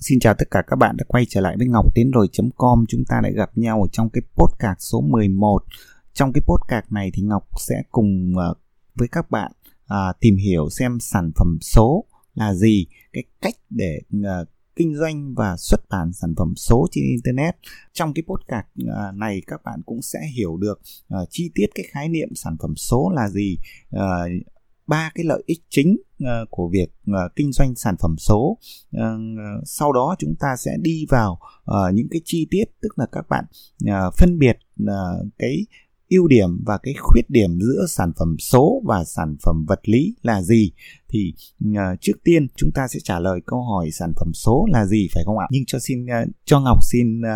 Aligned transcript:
Xin 0.00 0.20
chào 0.20 0.34
tất 0.38 0.50
cả 0.50 0.62
các 0.66 0.76
bạn 0.76 0.96
đã 0.96 1.04
quay 1.08 1.26
trở 1.28 1.40
lại 1.40 1.56
với 1.58 1.66
Ngọc 1.66 1.94
Tiến 1.94 2.10
rồi.com 2.10 2.84
Chúng 2.88 3.04
ta 3.08 3.20
lại 3.22 3.32
gặp 3.32 3.50
nhau 3.58 3.82
ở 3.82 3.88
trong 3.92 4.10
cái 4.10 4.22
podcast 4.34 4.78
số 4.78 5.00
11 5.00 5.64
Trong 6.12 6.32
cái 6.32 6.42
podcast 6.46 6.92
này 6.92 7.10
thì 7.14 7.22
Ngọc 7.22 7.46
sẽ 7.58 7.82
cùng 7.90 8.32
ờ, 8.36 8.54
với 8.94 9.08
các 9.12 9.30
bạn 9.30 9.52
à, 9.86 10.12
tìm 10.20 10.36
hiểu 10.36 10.68
xem 10.70 11.00
sản 11.00 11.32
phẩm 11.36 11.58
số 11.60 12.04
là 12.34 12.54
gì 12.54 12.86
Cái 13.12 13.24
cách 13.40 13.54
để 13.70 14.00
ờ, 14.24 14.44
kinh 14.76 14.96
doanh 14.96 15.34
và 15.34 15.56
xuất 15.56 15.80
bản 15.90 16.12
sản 16.12 16.34
phẩm 16.36 16.54
số 16.56 16.86
trên 16.90 17.04
internet. 17.04 17.56
Trong 17.92 18.14
cái 18.14 18.22
podcast 18.28 18.66
ờ, 18.96 19.12
này 19.14 19.42
các 19.46 19.60
bạn 19.64 19.82
cũng 19.86 20.02
sẽ 20.02 20.18
hiểu 20.36 20.56
được 20.56 20.80
uh, 21.22 21.28
chi 21.30 21.50
tiết 21.54 21.66
cái 21.74 21.86
khái 21.90 22.08
niệm 22.08 22.28
sản 22.34 22.56
phẩm 22.62 22.76
số 22.76 23.12
là 23.14 23.28
gì 23.28 23.58
uh, 23.96 24.00
ba 24.86 25.10
cái 25.14 25.24
lợi 25.24 25.42
ích 25.46 25.60
chính 25.68 25.96
ờ, 26.24 26.44
của 26.50 26.68
việc 26.72 26.86
ờ, 27.06 27.28
kinh 27.36 27.52
doanh 27.52 27.74
sản 27.74 27.94
phẩm 28.02 28.16
số. 28.18 28.58
Ờ, 28.92 29.18
sau 29.64 29.92
đó 29.92 30.16
chúng 30.18 30.34
ta 30.40 30.56
sẽ 30.58 30.70
đi 30.80 31.06
vào 31.08 31.38
những 31.92 32.08
cái 32.10 32.20
chi 32.24 32.46
tiết 32.50 32.64
tức 32.80 32.98
là 32.98 33.06
các 33.12 33.26
bạn 33.28 33.44
phân 34.18 34.38
biệt 34.38 34.58
cái 35.38 35.66
ưu 36.08 36.28
điểm 36.28 36.62
và 36.66 36.78
cái 36.82 36.94
khuyết 36.98 37.30
điểm 37.30 37.58
giữa 37.60 37.86
sản 37.88 38.12
phẩm 38.18 38.36
số 38.38 38.82
và 38.84 39.04
sản 39.04 39.36
phẩm 39.42 39.64
vật 39.68 39.88
lý 39.88 40.14
là 40.22 40.42
gì. 40.42 40.72
Thì 41.08 41.32
uh, 41.68 41.76
trước 42.00 42.12
tiên 42.24 42.46
chúng 42.56 42.70
ta 42.74 42.88
sẽ 42.88 43.00
trả 43.04 43.20
lời 43.20 43.40
câu 43.46 43.62
hỏi 43.62 43.90
sản 43.90 44.12
phẩm 44.16 44.30
số 44.34 44.66
là 44.70 44.86
gì 44.86 45.08
phải 45.14 45.22
không 45.26 45.38
ạ? 45.38 45.46
Nhưng 45.50 45.64
cho 45.66 45.78
xin 45.78 46.04
uh, 46.04 46.28
cho 46.44 46.60
ngọc 46.60 46.78
xin 46.82 47.20
uh, 47.20 47.26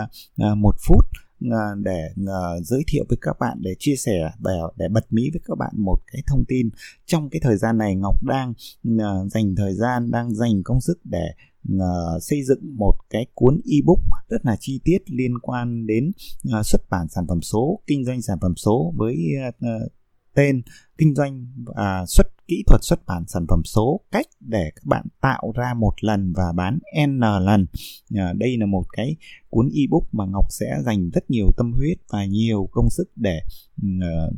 uh, 0.52 0.58
một 0.58 0.74
phút 0.86 1.04
Ờ, 1.50 1.74
để 1.82 2.08
ờ, 2.26 2.60
giới 2.62 2.82
thiệu 2.86 3.04
với 3.08 3.18
các 3.20 3.36
bạn 3.40 3.58
để 3.60 3.74
chia 3.78 3.96
sẻ 3.96 4.30
để, 4.38 4.52
để 4.76 4.88
bật 4.88 5.12
mí 5.12 5.30
với 5.32 5.40
các 5.44 5.58
bạn 5.58 5.72
một 5.76 5.98
cái 6.12 6.22
thông 6.26 6.44
tin 6.48 6.70
trong 7.06 7.30
cái 7.30 7.40
thời 7.44 7.56
gian 7.56 7.78
này 7.78 7.96
Ngọc 7.96 8.24
đang 8.24 8.52
ờ, 8.98 9.28
dành 9.28 9.54
thời 9.56 9.74
gian 9.74 10.10
đang 10.10 10.34
dành 10.34 10.62
công 10.64 10.80
sức 10.80 10.98
để 11.04 11.26
uh, 11.72 12.22
xây 12.22 12.44
dựng 12.44 12.76
một 12.76 12.94
cái 13.10 13.26
cuốn 13.34 13.60
ebook 13.72 14.00
rất 14.28 14.46
là 14.46 14.56
chi 14.60 14.80
tiết 14.84 14.98
liên 15.06 15.38
quan 15.38 15.86
đến 15.86 16.12
uh, 16.58 16.66
xuất 16.66 16.90
bản 16.90 17.08
sản 17.08 17.26
phẩm 17.28 17.42
số 17.42 17.80
kinh 17.86 18.04
doanh 18.04 18.22
sản 18.22 18.38
phẩm 18.40 18.54
số 18.56 18.94
với 18.96 19.16
uh, 19.58 19.92
tên 20.34 20.62
kinh 20.98 21.14
doanh 21.14 21.46
và 21.64 22.04
xuất 22.08 22.26
kỹ 22.50 22.62
thuật 22.66 22.80
xuất 22.84 23.06
bản 23.06 23.24
sản 23.28 23.46
phẩm 23.48 23.62
số 23.64 24.00
cách 24.12 24.26
để 24.40 24.70
các 24.76 24.84
bạn 24.84 25.06
tạo 25.20 25.52
ra 25.54 25.74
một 25.74 25.92
lần 26.00 26.32
và 26.32 26.52
bán 26.56 26.78
n 27.06 27.20
lần. 27.20 27.66
À, 28.14 28.32
đây 28.32 28.56
là 28.56 28.66
một 28.66 28.84
cái 28.92 29.16
cuốn 29.50 29.68
ebook 29.74 30.14
mà 30.14 30.24
ngọc 30.26 30.46
sẽ 30.50 30.66
dành 30.84 31.10
rất 31.10 31.30
nhiều 31.30 31.46
tâm 31.56 31.72
huyết 31.72 31.96
và 32.12 32.24
nhiều 32.24 32.68
công 32.72 32.90
sức 32.90 33.10
để 33.16 33.40
uh, 33.86 34.34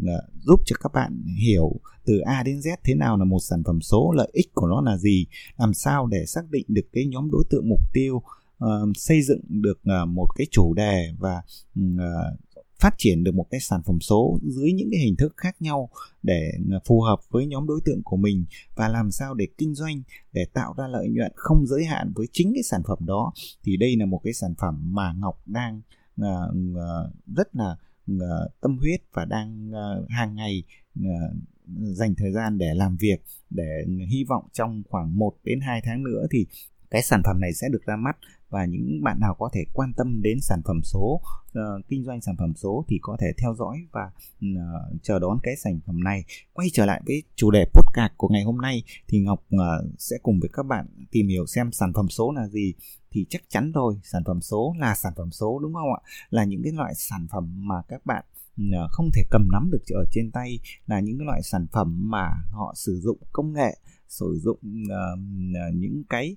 giúp 0.47 0.61
cho 0.67 0.77
các 0.83 0.93
bạn 0.95 1.23
hiểu 1.43 1.73
từ 2.05 2.19
a 2.19 2.43
đến 2.43 2.57
z 2.57 2.77
thế 2.85 2.95
nào 2.95 3.19
là 3.19 3.25
một 3.25 3.41
sản 3.41 3.63
phẩm 3.67 3.81
số 3.81 4.13
lợi 4.17 4.31
ích 4.33 4.55
của 4.55 4.67
nó 4.67 4.81
là 4.81 4.97
gì 4.97 5.27
làm 5.57 5.75
sao 5.75 6.07
để 6.07 6.27
xác 6.27 6.51
định 6.51 6.67
được 6.69 6.87
cái 6.93 7.07
nhóm 7.07 7.31
đối 7.31 7.45
tượng 7.51 7.69
mục 7.69 7.81
tiêu 7.93 8.23
uh, 8.65 8.69
xây 8.95 9.23
dựng 9.23 9.41
được 9.49 9.81
uh, 10.03 10.09
một 10.09 10.27
cái 10.37 10.47
chủ 10.51 10.75
đề 10.75 11.09
và 11.19 11.43
uh, 11.81 12.39
phát 12.83 12.95
triển 12.99 13.25
được 13.25 13.35
một 13.35 13.47
cái 13.51 13.61
sản 13.61 13.81
phẩm 13.87 14.01
số 14.01 14.39
dưới 14.43 14.73
những 14.73 14.89
cái 14.91 15.01
hình 15.01 15.17
thức 15.17 15.35
khác 15.37 15.57
nhau 15.63 15.89
để 16.23 16.53
ờ, 16.71 16.81
phù 16.87 17.01
hợp 17.01 17.19
với 17.31 17.47
nhóm 17.47 17.67
đối 17.67 17.81
tượng 17.85 18.03
của 18.05 18.17
mình 18.17 18.45
và 18.75 18.89
làm 18.89 19.11
sao 19.11 19.35
để 19.35 19.49
kinh 19.59 19.75
doanh 19.75 20.03
để 20.33 20.45
tạo 20.53 20.75
ra 20.79 20.89
lợi 20.89 21.09
nhuận 21.09 21.33
không 21.35 21.67
giới 21.67 21.85
hạn 21.85 22.13
với 22.15 22.27
chính 22.33 22.53
cái 22.55 22.63
sản 22.63 22.83
phẩm 22.89 22.99
đó. 23.01 23.33
Thì 23.65 23.77
đây 23.77 23.97
là 23.97 24.07
một 24.07 24.21
cái 24.25 24.33
sản 24.33 24.55
phẩm 24.59 24.95
mà 24.95 25.13
Ngọc 25.13 25.43
đang 25.47 25.81
uh, 26.21 26.27
uh, 26.71 27.37
rất 27.37 27.57
là 27.57 27.77
uh, 28.13 28.61
tâm 28.61 28.79
huyết 28.79 29.03
và 29.13 29.25
đang 29.25 29.71
uh, 29.71 30.11
hàng 30.11 30.35
ngày 30.35 30.63
uh, 31.01 31.37
dành 31.79 32.15
thời 32.15 32.33
gian 32.33 32.59
để 32.59 32.75
làm 32.75 32.97
việc 32.97 33.25
để 33.51 33.85
hy 34.09 34.25
vọng 34.25 34.45
trong 34.53 34.83
khoảng 34.89 35.19
1 35.19 35.35
đến 35.45 35.61
2 35.61 35.81
tháng 35.85 36.05
nữa 36.05 36.27
thì 36.31 36.47
cái 36.91 37.03
sản 37.03 37.23
phẩm 37.25 37.41
này 37.41 37.53
sẽ 37.53 37.69
được 37.69 37.83
ra 37.87 37.97
mắt 37.97 38.17
và 38.49 38.65
những 38.65 39.03
bạn 39.03 39.21
nào 39.21 39.35
có 39.39 39.51
thể 39.53 39.65
quan 39.73 39.93
tâm 39.97 40.23
đến 40.23 40.39
sản 40.41 40.61
phẩm 40.65 40.81
số 40.85 41.21
uh, 41.59 41.89
kinh 41.89 42.05
doanh 42.05 42.21
sản 42.21 42.37
phẩm 42.39 42.53
số 42.57 42.85
thì 42.89 42.99
có 43.03 43.17
thể 43.21 43.27
theo 43.39 43.55
dõi 43.55 43.77
và 43.93 44.11
uh, 44.47 45.03
chờ 45.03 45.19
đón 45.19 45.39
cái 45.43 45.57
sản 45.57 45.81
phẩm 45.87 46.05
này. 46.05 46.25
Quay 46.53 46.69
trở 46.73 46.87
lại 46.87 47.03
với 47.07 47.23
chủ 47.35 47.51
đề 47.51 47.65
podcast 47.65 48.13
của 48.17 48.29
ngày 48.29 48.43
hôm 48.43 48.59
nay 48.59 48.83
thì 49.09 49.21
ngọc 49.21 49.45
uh, 49.55 49.61
sẽ 49.99 50.17
cùng 50.23 50.41
với 50.41 50.51
các 50.53 50.67
bạn 50.67 50.87
tìm 51.11 51.29
hiểu 51.29 51.47
xem 51.47 51.73
sản 51.73 51.93
phẩm 51.93 52.09
số 52.09 52.33
là 52.33 52.49
gì 52.49 52.75
thì 53.11 53.27
chắc 53.31 53.43
chắn 53.49 53.73
rồi 53.73 54.01
sản 54.05 54.23
phẩm 54.27 54.41
số 54.41 54.75
là 54.79 54.95
sản 54.95 55.13
phẩm 55.17 55.31
số 55.31 55.59
đúng 55.59 55.75
không 55.75 55.93
ạ? 55.95 56.01
Là 56.31 56.45
những 56.45 56.61
cái 56.63 56.73
loại 56.73 56.95
sản 56.97 57.27
phẩm 57.33 57.69
mà 57.69 57.83
các 57.89 58.07
bạn 58.07 58.25
ừ, 58.57 58.65
không 58.91 59.11
thể 59.15 59.23
cầm 59.31 59.49
nắm 59.53 59.71
được 59.73 59.83
ở 59.95 60.05
trên 60.13 60.31
tay 60.31 60.59
là 60.87 61.01
những 61.01 61.19
cái 61.19 61.27
loại 61.27 61.43
sản 61.43 61.67
phẩm 61.73 62.11
mà 62.11 62.29
họ 62.51 62.75
sử 62.77 63.01
dụng 63.01 63.19
công 63.33 63.53
nghệ 63.53 63.77
sử 64.09 64.41
dụng 64.43 64.59
uh, 64.63 65.75
những 65.75 66.03
cái 66.09 66.37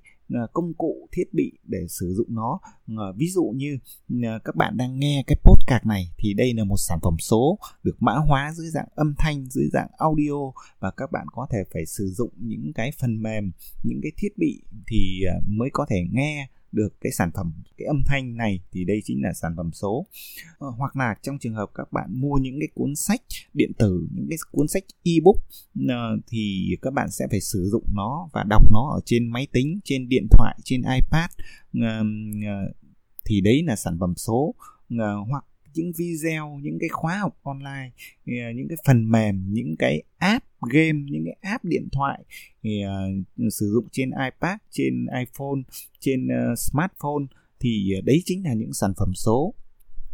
công 0.54 0.74
cụ 0.74 1.08
thiết 1.12 1.34
bị 1.34 1.52
để 1.64 1.88
sử 1.90 2.14
dụng 2.14 2.28
nó. 2.30 2.60
Uh, 2.92 3.16
ví 3.16 3.28
dụ 3.30 3.54
như 3.56 3.78
uh, 4.14 4.44
các 4.44 4.56
bạn 4.56 4.78
đang 4.78 5.00
nghe 5.00 5.05
nghe 5.06 5.24
cái 5.28 5.38
podcast 5.44 5.86
này 5.86 6.12
thì 6.18 6.34
đây 6.34 6.54
là 6.54 6.64
một 6.64 6.78
sản 6.78 7.00
phẩm 7.04 7.16
số 7.20 7.60
được 7.84 7.96
mã 8.00 8.14
hóa 8.14 8.54
dưới 8.56 8.70
dạng 8.70 8.88
âm 8.96 9.16
thanh 9.18 9.46
dưới 9.50 9.70
dạng 9.74 9.88
audio 9.98 10.52
và 10.80 10.92
các 10.92 11.12
bạn 11.12 11.28
có 11.32 11.48
thể 11.52 11.58
phải 11.74 11.86
sử 11.86 12.14
dụng 12.18 12.34
những 12.38 12.72
cái 12.76 12.92
phần 13.02 13.22
mềm 13.22 13.52
những 13.84 14.00
cái 14.04 14.12
thiết 14.18 14.38
bị 14.38 14.62
thì 14.88 15.24
à, 15.28 15.36
mới 15.48 15.70
có 15.74 15.86
thể 15.90 16.06
nghe 16.12 16.48
được 16.76 17.02
cái 17.02 17.12
sản 17.12 17.32
phẩm 17.36 17.54
cái 17.78 17.86
âm 17.86 18.04
thanh 18.06 18.38
này. 18.38 18.60
Thì 18.72 18.86
đây 18.86 19.02
chính 19.04 19.22
là 19.24 19.34
sản 19.34 19.54
phẩm 19.58 19.72
số. 19.74 20.06
Ờ, 20.58 20.70
hoặc 20.70 20.96
là 20.96 21.16
trong 21.22 21.38
trường 21.40 21.54
hợp 21.54 21.70
các 21.76 21.92
bạn 21.92 22.10
mua 22.10 22.36
những 22.36 22.56
cái 22.60 22.68
cuốn 22.74 22.96
sách 22.96 23.22
điện 23.54 23.72
tử 23.78 24.08
những 24.12 24.28
cái 24.30 24.38
cuốn 24.52 24.68
sách 24.68 24.84
ebook 25.04 25.36
ờ, 25.90 26.18
thì 26.28 26.70
các 26.82 26.94
bạn 26.94 27.12
sẽ 27.12 27.28
phải 27.32 27.42
sử 27.42 27.70
dụng 27.72 27.84
nó 27.96 28.30
và 28.34 28.44
đọc 28.50 28.72
nó 28.72 28.92
ở 28.96 29.00
trên 29.06 29.28
máy 29.28 29.48
tính 29.52 29.80
trên 29.84 30.10
điện 30.10 30.28
thoại 30.32 30.58
trên 30.64 30.82
ipad. 30.82 31.30
Ờ, 31.82 32.04
thì 33.26 33.42
đấy 33.42 33.64
là 33.64 33.76
sản 33.76 33.98
phẩm 34.00 34.14
số. 34.18 34.56
Ờ, 34.90 35.16
hoặc 35.30 35.46
những 35.74 35.92
video 35.98 36.60
những 36.62 36.78
cái 36.80 36.90
khóa 36.90 37.18
học 37.18 37.38
online 37.44 37.92
ờ, 38.28 38.52
những 38.56 38.68
cái 38.70 38.78
phần 38.86 39.12
mềm 39.12 39.54
những 39.54 39.76
cái 39.80 40.04
app 40.18 40.46
game 40.74 41.00
những 41.12 41.24
cái 41.26 41.52
app 41.52 41.66
điện 41.66 41.88
thoại 41.92 42.24
thì 42.64 42.84
uh, 42.86 43.54
sử 43.54 43.72
dụng 43.74 43.86
trên 43.92 44.10
ipad 44.10 44.58
trên 44.72 45.08
iphone 45.20 45.62
trên 46.00 46.28
uh, 46.28 46.60
smartphone 46.60 47.26
thì 47.60 47.94
đấy 48.04 48.22
chính 48.26 48.44
là 48.44 48.54
những 48.54 48.74
sản 48.74 48.94
phẩm 48.98 49.12
số. 49.16 49.54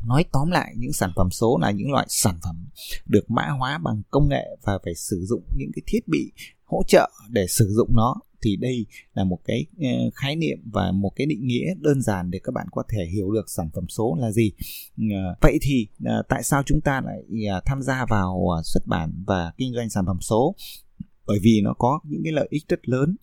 Nói 0.07 0.25
tóm 0.31 0.51
lại 0.51 0.73
những 0.77 0.93
sản 0.93 1.11
phẩm 1.15 1.31
số 1.31 1.57
là 1.61 1.71
những 1.71 1.91
loại 1.91 2.05
sản 2.09 2.35
phẩm 2.43 2.65
được 3.05 3.31
mã 3.31 3.49
hóa 3.49 3.77
bằng 3.77 4.01
công 4.11 4.29
nghệ 4.29 4.45
và 4.63 4.79
phải 4.83 4.95
sử 4.95 5.25
dụng 5.25 5.43
những 5.57 5.71
cái 5.75 5.83
thiết 5.87 6.07
bị 6.07 6.31
hỗ 6.63 6.83
trợ 6.87 7.09
để 7.29 7.45
sử 7.47 7.67
dụng 7.69 7.89
nó 7.95 8.15
thì 8.41 8.55
đây 8.55 8.85
là 9.13 9.23
một 9.23 9.39
cái 9.45 9.65
ờ, 9.79 10.09
khái 10.15 10.35
niệm 10.35 10.57
và 10.65 10.91
một 10.91 11.11
cái 11.15 11.27
định 11.27 11.47
nghĩa 11.47 11.73
đơn 11.77 12.01
giản 12.01 12.31
để 12.31 12.39
các 12.43 12.51
bạn 12.51 12.67
có 12.71 12.83
thể 12.89 13.05
hiểu 13.05 13.31
được 13.31 13.49
sản 13.49 13.69
phẩm 13.73 13.85
số 13.89 14.17
là 14.19 14.31
gì. 14.31 14.51
Ờ, 14.97 15.35
vậy 15.41 15.59
thì 15.61 15.87
ờ, 16.05 16.23
tại 16.29 16.43
sao 16.43 16.63
chúng 16.65 16.81
ta 16.81 17.01
lại 17.05 17.23
tham 17.65 17.81
gia 17.81 18.05
vào 18.05 18.61
xuất 18.63 18.87
bản 18.87 19.23
và 19.27 19.51
kinh 19.57 19.73
doanh 19.73 19.89
sản 19.89 20.05
phẩm 20.05 20.17
số? 20.21 20.55
Bởi 21.27 21.39
vì 21.41 21.61
nó 21.63 21.73
có 21.73 21.99
những 22.03 22.21
cái 22.23 22.33
lợi 22.33 22.47
ích 22.49 22.63
rất 22.67 22.89
lớn. 22.89 23.15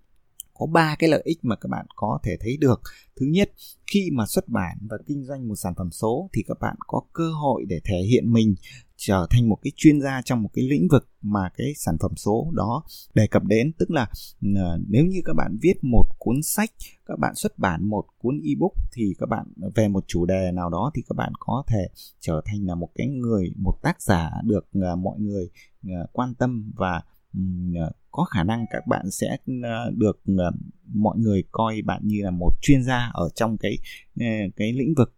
Có 0.55 0.67
ba 0.67 0.97
cái 0.99 1.11
lợi 1.11 1.23
ích 1.25 1.39
mà 1.43 1.57
các 1.57 1.69
bạn 1.69 1.87
có 1.97 2.19
thể 2.25 2.37
thấy 2.41 2.57
được. 2.57 2.81
Thứ 3.21 3.27
nhất, 3.27 3.53
khi 3.87 4.11
mà 4.13 4.27
xuất 4.27 4.49
bản 4.49 4.79
và 4.91 4.97
kinh 5.07 5.25
doanh 5.25 5.49
một 5.49 5.55
sản 5.55 5.75
phẩm 5.77 5.91
số 5.93 6.31
thì 6.33 6.43
các 6.49 6.57
bạn 6.61 6.77
có 6.87 7.01
cơ 7.13 7.33
hội 7.33 7.65
để 7.69 7.81
thể 7.85 7.99
hiện 8.11 8.33
mình 8.33 8.55
trở 9.01 9.27
thành 9.31 9.49
một 9.49 9.59
cái 9.63 9.73
chuyên 9.77 10.01
gia 10.01 10.23
trong 10.23 10.43
một 10.43 10.51
cái 10.53 10.65
lĩnh 10.65 10.89
vực 10.91 11.09
mà 11.23 11.51
cái 11.57 11.73
sản 11.77 11.97
phẩm 12.01 12.13
số 12.17 12.53
đó 12.55 12.83
đề 13.15 13.27
cập 13.27 13.45
đến. 13.45 13.73
Tức 13.79 13.91
là 13.91 14.07
ờ, 14.57 14.79
nếu 14.89 15.07
như 15.07 15.21
các 15.25 15.33
bạn 15.37 15.59
viết 15.61 15.75
một 15.83 16.05
cuốn 16.19 16.43
sách, 16.43 16.71
các 17.07 17.19
bạn 17.19 17.35
xuất 17.35 17.59
bản 17.59 17.85
một 17.85 18.05
cuốn 18.19 18.41
ebook 18.45 18.73
thì 18.93 19.15
các 19.19 19.29
bạn 19.29 19.47
ờ, 19.63 19.71
về 19.75 19.89
một 19.89 20.05
chủ 20.07 20.27
đề 20.27 20.53
nào 20.53 20.71
đó 20.71 20.91
thì 20.95 21.03
các 21.09 21.15
bạn 21.17 21.33
có 21.39 21.65
thể 21.67 21.89
trở 22.21 22.41
thành 22.45 22.67
là 22.67 22.75
một 22.75 22.89
cái 22.95 23.07
người, 23.07 23.53
một 23.57 23.79
tác 23.83 24.03
giả 24.03 24.31
được 24.45 24.69
ờ, 24.83 24.97
mọi 24.97 25.19
người 25.19 25.51
quan 26.13 26.35
tâm 26.35 26.73
và 26.77 27.03
có 28.11 28.25
khả 28.25 28.45
năng 28.45 28.67
các 28.71 28.87
bạn 28.87 29.11
sẽ 29.11 29.37
được 29.97 30.23
mọi 30.95 31.19
người 31.19 31.45
coi 31.53 31.83
bạn 31.83 32.01
như 32.05 32.25
là 32.25 32.31
một 32.31 32.51
chuyên 32.63 32.85
gia 32.85 33.11
ở 33.15 33.29
trong 33.35 33.57
cái 33.59 33.79
cái 34.57 34.73
lĩnh 34.73 34.95
vực 34.97 35.15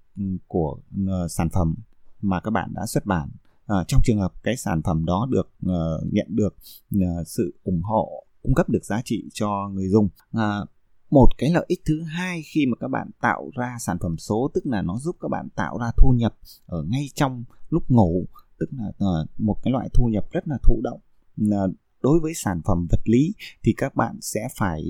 của 0.47 0.81
sản 1.29 1.49
phẩm 1.53 1.75
mà 2.21 2.41
các 2.41 2.51
bạn 2.51 2.75
đã 2.75 2.87
xuất 2.87 3.07
bản 3.07 3.31
à, 3.71 3.85
trong 3.89 4.01
trường 4.05 4.19
hợp 4.19 4.33
cái 4.43 4.57
sản 4.57 4.83
phẩm 4.83 5.05
đó 5.05 5.29
được 5.31 5.51
uh, 5.67 6.13
nhận 6.13 6.27
được 6.29 6.57
uh, 6.97 7.27
sự 7.27 7.55
ủng 7.63 7.83
hộ 7.83 8.25
cung 8.43 8.55
cấp 8.55 8.69
được 8.69 8.85
giá 8.85 9.03
trị 9.05 9.25
cho 9.33 9.71
người 9.73 9.89
dùng. 9.89 10.09
À, 10.33 10.61
một 11.11 11.29
cái 11.39 11.51
lợi 11.51 11.65
ích 11.69 11.81
thứ 11.85 12.03
hai 12.03 12.43
khi 12.43 12.67
mà 12.67 12.77
các 12.81 12.89
bạn 12.89 13.11
tạo 13.21 13.51
ra 13.55 13.77
sản 13.81 13.99
phẩm 14.01 14.19
số 14.19 14.51
tức 14.55 14.67
là 14.67 14.83
nó 14.83 14.99
giúp 14.99 15.17
các 15.21 15.29
bạn 15.29 15.49
tạo 15.57 15.79
ra 15.79 15.91
thu 15.97 16.13
nhập 16.17 16.35
ở 16.67 16.83
ngay 16.83 17.07
trong 17.15 17.45
lúc 17.71 17.91
ngủ 17.91 18.27
tức 18.59 18.71
là 18.73 18.89
uh, 18.89 19.41
một 19.41 19.57
cái 19.63 19.73
loại 19.73 19.89
thu 19.95 20.09
nhập 20.13 20.25
rất 20.33 20.49
là 20.49 20.59
thụ 20.63 20.81
động. 20.83 21.01
Uh, 21.45 21.75
đối 22.03 22.21
với 22.21 22.33
sản 22.35 22.61
phẩm 22.65 22.87
vật 22.91 23.01
lý 23.05 23.33
thì 23.63 23.75
các 23.77 23.95
bạn 23.95 24.19
sẽ 24.21 24.49
phải 24.57 24.85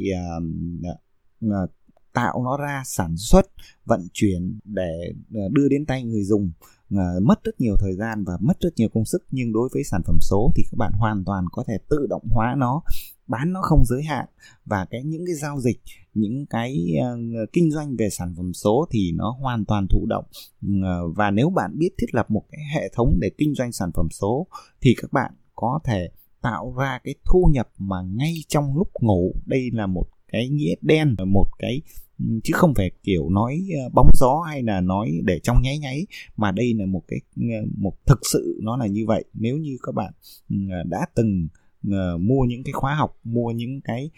uh, 1.47 1.71
tạo 2.13 2.45
nó 2.45 2.57
ra 2.57 2.83
sản 2.87 3.17
xuất 3.17 3.47
vận 3.85 4.09
chuyển 4.13 4.59
để 4.65 5.13
đưa 5.51 5.69
đến 5.69 5.87
tay 5.87 6.05
người 6.05 6.25
dùng 6.25 6.53
uh, 6.95 7.23
mất 7.23 7.45
rất 7.45 7.61
nhiều 7.61 7.77
thời 7.81 7.95
gian 7.95 8.25
và 8.25 8.39
mất 8.41 8.61
rất 8.61 8.71
nhiều 8.77 8.89
công 8.95 9.05
sức 9.05 9.25
nhưng 9.31 9.53
đối 9.53 9.69
với 9.75 9.85
sản 9.85 10.03
phẩm 10.07 10.19
số 10.21 10.53
thì 10.57 10.63
các 10.71 10.77
bạn 10.79 10.93
hoàn 10.93 11.25
toàn 11.25 11.45
có 11.53 11.65
thể 11.69 11.79
tự 11.89 12.07
động 12.11 12.23
hóa 12.31 12.55
nó 12.59 12.83
bán 13.31 13.53
nó 13.53 13.61
không 13.63 13.85
giới 13.85 14.03
hạn. 14.03 14.27
Và 14.65 14.87
cái 14.91 15.03
những 15.05 15.27
cái 15.27 15.35
giao 15.35 15.61
dịch 15.61 15.81
những 16.15 16.47
cái 16.47 16.87
uh, 16.99 17.53
kinh 17.53 17.71
doanh 17.71 17.97
về 17.97 18.11
sản 18.11 18.35
phẩm 18.37 18.53
số 18.53 18.87
thì 18.91 19.13
nó 19.13 19.37
hoàn 19.41 19.65
toàn 19.65 19.87
thụ 19.91 20.07
động. 20.07 20.25
Uh, 20.67 21.17
và 21.17 21.31
nếu 21.31 21.51
bạn 21.51 21.79
biết 21.79 21.91
thiết 21.99 22.15
lập 22.15 22.31
một 22.31 22.45
cái 22.51 22.61
hệ 22.75 22.91
thống 22.95 23.19
để 23.21 23.31
kinh 23.39 23.55
doanh 23.55 23.73
sản 23.73 23.91
phẩm 23.95 24.09
số 24.11 24.47
thì 24.81 24.95
các 25.03 25.13
bạn 25.13 25.33
có 25.55 25.81
thể 25.85 26.11
tạo 26.43 26.75
ra 26.79 26.99
cái 27.05 27.15
thu 27.25 27.51
nhập 27.53 27.69
mà 27.79 27.97
ngay 28.03 28.35
trong 28.49 28.77
lúc 28.77 28.89
ngủ. 29.01 29.35
Đây 29.47 29.71
là 29.73 29.87
một 29.87 30.05
cái 30.33 30.49
nghĩa 30.49 30.75
đen 30.81 31.15
một 31.27 31.47
cái 31.59 31.83
ừ, 32.19 32.25
chứ 32.45 32.53
không 32.55 32.75
phải 32.75 32.91
kiểu 33.03 33.31
nói 33.31 33.61
ờ, 33.85 33.89
bóng 33.95 34.11
gió 34.15 34.41
hay 34.49 34.63
là 34.63 34.81
nói 34.81 35.21
để 35.25 35.41
trong 35.43 35.63
nháy 35.63 35.79
nháy, 35.79 36.07
mà 36.37 36.53
đây 36.53 36.75
là 36.75 36.87
một 36.87 37.03
cái 37.09 37.21
ờ, 37.37 37.67
một 37.77 37.93
thực 38.07 38.21
sự 38.33 38.61
nó 38.63 38.77
là 38.77 38.87
như 38.87 39.07
vậy. 39.07 39.25
Nếu 39.35 39.57
như 39.59 39.77
các 39.83 39.95
bạn 39.95 40.13
ừ, 40.51 40.57
đã 40.85 41.07
từng 41.15 41.49
ờ, 41.91 42.19
mua 42.19 42.43
những 42.43 42.63
cái 42.65 42.73
khóa 42.73 42.95
học, 42.95 43.19
mua 43.25 43.51
những 43.51 43.81
cái 43.81 44.11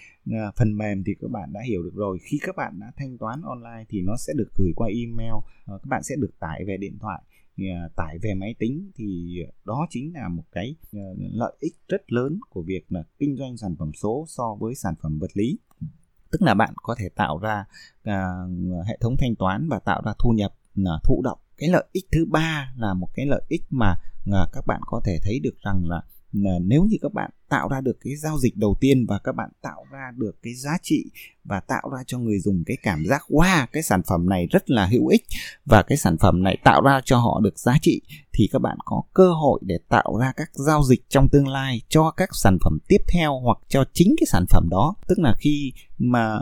phần 0.57 0.79
mềm 0.79 1.05
thì 1.05 1.15
các 1.21 1.31
bạn 1.31 1.53
đã 1.53 1.61
hiểu 1.69 1.83
được 1.83 1.95
rồi. 1.95 2.19
Khi 2.23 2.39
các 2.43 2.57
bạn 2.57 2.81
đã 2.81 2.93
thanh 2.97 3.19
toán 3.19 3.43
online 3.43 3.85
thì 3.89 4.01
nó 4.01 4.17
sẽ 4.17 4.33
được 4.37 4.49
gửi 4.59 4.73
qua 4.77 4.89
email 4.89 5.33
các 5.67 5.87
bạn 5.89 6.03
sẽ 6.03 6.17
được 6.19 6.39
tải 6.41 6.65
về 6.65 6.77
điện 6.77 6.99
thoại 7.01 7.23
tải 7.97 8.19
về 8.23 8.35
máy 8.35 8.55
tính. 8.59 8.91
Thì 8.95 9.39
đó 9.65 9.87
chính 9.91 10.15
là 10.15 10.29
một 10.29 10.45
cái 10.53 10.75
lợi 11.19 11.53
ích 11.61 11.75
rất 11.89 12.13
lớn 12.13 12.39
của 12.51 12.63
việc 12.63 12.85
là 12.89 13.05
kinh 13.19 13.37
doanh 13.37 13.57
sản 13.57 13.77
phẩm 13.79 13.91
số 14.03 14.25
so 14.29 14.57
với 14.61 14.75
sản 14.75 14.95
phẩm 15.03 15.19
vật 15.19 15.31
lý 15.35 15.59
tức 16.33 16.43
là 16.43 16.55
bạn 16.55 16.75
có 16.83 16.95
thể 16.99 17.09
tạo 17.09 17.39
ra 17.39 17.65
uh, 18.09 18.87
hệ 18.87 18.99
thống 19.01 19.17
thanh 19.17 19.37
toán 19.37 19.69
và 19.69 19.79
tạo 19.79 20.03
ra 20.05 20.13
thu 20.19 20.31
nhập 20.31 20.53
uh, 20.81 21.03
thụ 21.05 21.21
động. 21.25 21.39
Cái 21.57 21.69
lợi 21.69 21.85
ích 21.93 22.05
thứ 22.13 22.27
ba 22.31 22.73
là 22.77 22.95
một 22.95 23.09
cái 23.15 23.27
lợi 23.27 23.43
ích 23.49 23.63
mà 23.71 23.95
uh, 24.31 24.49
các 24.53 24.67
bạn 24.67 24.81
có 24.87 25.01
thể 25.05 25.19
thấy 25.23 25.41
được 25.43 25.55
rằng 25.65 25.89
là 25.89 26.03
nếu 26.33 26.85
như 26.85 26.97
các 27.03 27.13
bạn 27.13 27.31
tạo 27.49 27.69
ra 27.69 27.81
được 27.81 27.97
cái 28.01 28.17
giao 28.17 28.39
dịch 28.39 28.57
đầu 28.57 28.77
tiên 28.81 29.07
và 29.07 29.19
các 29.19 29.33
bạn 29.33 29.51
tạo 29.63 29.85
ra 29.93 30.11
được 30.17 30.43
cái 30.43 30.55
giá 30.55 30.79
trị 30.83 31.05
và 31.45 31.61
tạo 31.61 31.91
ra 31.93 31.99
cho 32.07 32.19
người 32.19 32.39
dùng 32.39 32.63
cái 32.67 32.77
cảm 32.83 33.05
giác, 33.07 33.23
wow, 33.29 33.67
cái 33.73 33.83
sản 33.83 34.03
phẩm 34.09 34.29
này 34.29 34.47
rất 34.51 34.71
là 34.71 34.87
hữu 34.87 35.07
ích 35.07 35.23
và 35.65 35.83
cái 35.83 35.99
sản 35.99 36.17
phẩm 36.19 36.43
này 36.43 36.59
tạo 36.65 36.83
ra 36.83 37.01
cho 37.05 37.19
họ 37.19 37.41
được 37.41 37.59
giá 37.59 37.75
trị, 37.83 38.01
thì 38.33 38.49
các 38.53 38.59
bạn 38.59 38.79
có 38.85 39.03
cơ 39.15 39.33
hội 39.33 39.61
để 39.63 39.79
tạo 39.89 40.19
ra 40.21 40.33
các 40.37 40.51
giao 40.53 40.83
dịch 40.83 41.05
trong 41.09 41.29
tương 41.29 41.49
lai 41.49 41.81
cho 41.89 42.11
các 42.11 42.29
sản 42.33 42.59
phẩm 42.65 42.79
tiếp 42.89 43.01
theo 43.13 43.41
hoặc 43.41 43.59
cho 43.69 43.85
chính 43.93 44.15
cái 44.21 44.27
sản 44.27 44.45
phẩm 44.51 44.69
đó. 44.71 44.95
Tức 45.09 45.19
là 45.19 45.35
khi 45.39 45.73
mà 45.99 46.39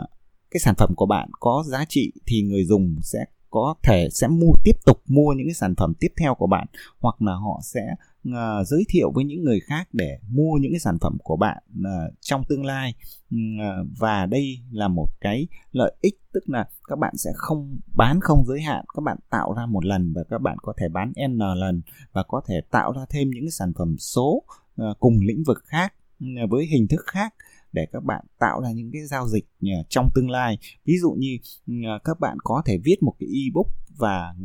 cái 0.51 0.59
sản 0.59 0.75
phẩm 0.77 0.93
của 0.95 1.05
bạn 1.05 1.29
có 1.39 1.63
giá 1.67 1.85
trị 1.89 2.11
thì 2.25 2.41
người 2.41 2.65
dùng 2.65 2.95
sẽ 3.03 3.25
có 3.49 3.75
thể 3.83 4.07
sẽ 4.11 4.27
mua, 4.27 4.53
tiếp 4.63 4.75
tục 4.85 5.01
mua 5.07 5.33
những 5.33 5.47
cái 5.47 5.53
sản 5.53 5.75
phẩm 5.75 5.93
tiếp 5.99 6.11
theo 6.17 6.35
của 6.35 6.47
bạn 6.47 6.67
hoặc 6.99 7.21
là 7.21 7.33
họ 7.33 7.59
sẽ 7.63 7.81
uh, 8.29 8.67
giới 8.67 8.83
thiệu 8.89 9.11
với 9.11 9.23
những 9.23 9.43
người 9.43 9.59
khác 9.59 9.89
để 9.93 10.19
mua 10.29 10.53
những 10.61 10.71
cái 10.71 10.79
sản 10.79 10.97
phẩm 11.01 11.17
của 11.23 11.37
bạn 11.37 11.63
uh, 11.79 12.13
trong 12.21 12.43
tương 12.49 12.65
lai. 12.65 12.93
Uh, 13.35 13.87
và 13.99 14.25
đây 14.25 14.59
là 14.71 14.87
một 14.87 15.07
cái 15.21 15.47
lợi 15.71 15.93
ích 16.01 16.19
tức 16.33 16.49
là 16.49 16.69
các 16.87 16.99
bạn 16.99 17.17
sẽ 17.17 17.29
không 17.35 17.79
bán 17.95 18.19
không 18.21 18.45
giới 18.47 18.61
hạn. 18.61 18.85
Các 18.95 19.01
bạn 19.01 19.17
tạo 19.29 19.53
ra 19.57 19.65
một 19.65 19.85
lần 19.85 20.13
và 20.13 20.23
các 20.29 20.41
bạn 20.41 20.57
có 20.61 20.73
thể 20.77 20.89
bán 20.89 21.13
n 21.27 21.37
lần 21.37 21.81
và 22.11 22.23
có 22.27 22.41
thể 22.47 22.61
tạo 22.71 22.93
ra 22.93 23.05
thêm 23.09 23.29
những 23.29 23.43
cái 23.43 23.51
sản 23.51 23.73
phẩm 23.77 23.95
số 23.97 24.43
uh, 24.81 24.99
cùng 24.99 25.13
lĩnh 25.27 25.43
vực 25.47 25.63
khác 25.65 25.93
uh, 26.23 26.49
với 26.49 26.65
hình 26.65 26.87
thức 26.87 27.01
khác 27.05 27.33
để 27.71 27.85
các 27.91 28.03
bạn 28.03 28.25
tạo 28.39 28.61
ra 28.61 28.71
những 28.71 28.89
cái 28.93 29.01
giao 29.05 29.27
dịch 29.27 29.45
trong 29.89 30.09
tương 30.15 30.29
lai. 30.29 30.57
Ví 30.85 30.93
dụ 31.01 31.11
như 31.11 31.37
ừ, 31.67 31.73
các 32.03 32.19
bạn 32.19 32.37
có 32.43 32.61
thể 32.65 32.77
viết 32.83 33.03
một 33.03 33.13
cái 33.19 33.29
ebook 33.45 33.67
và 33.97 34.35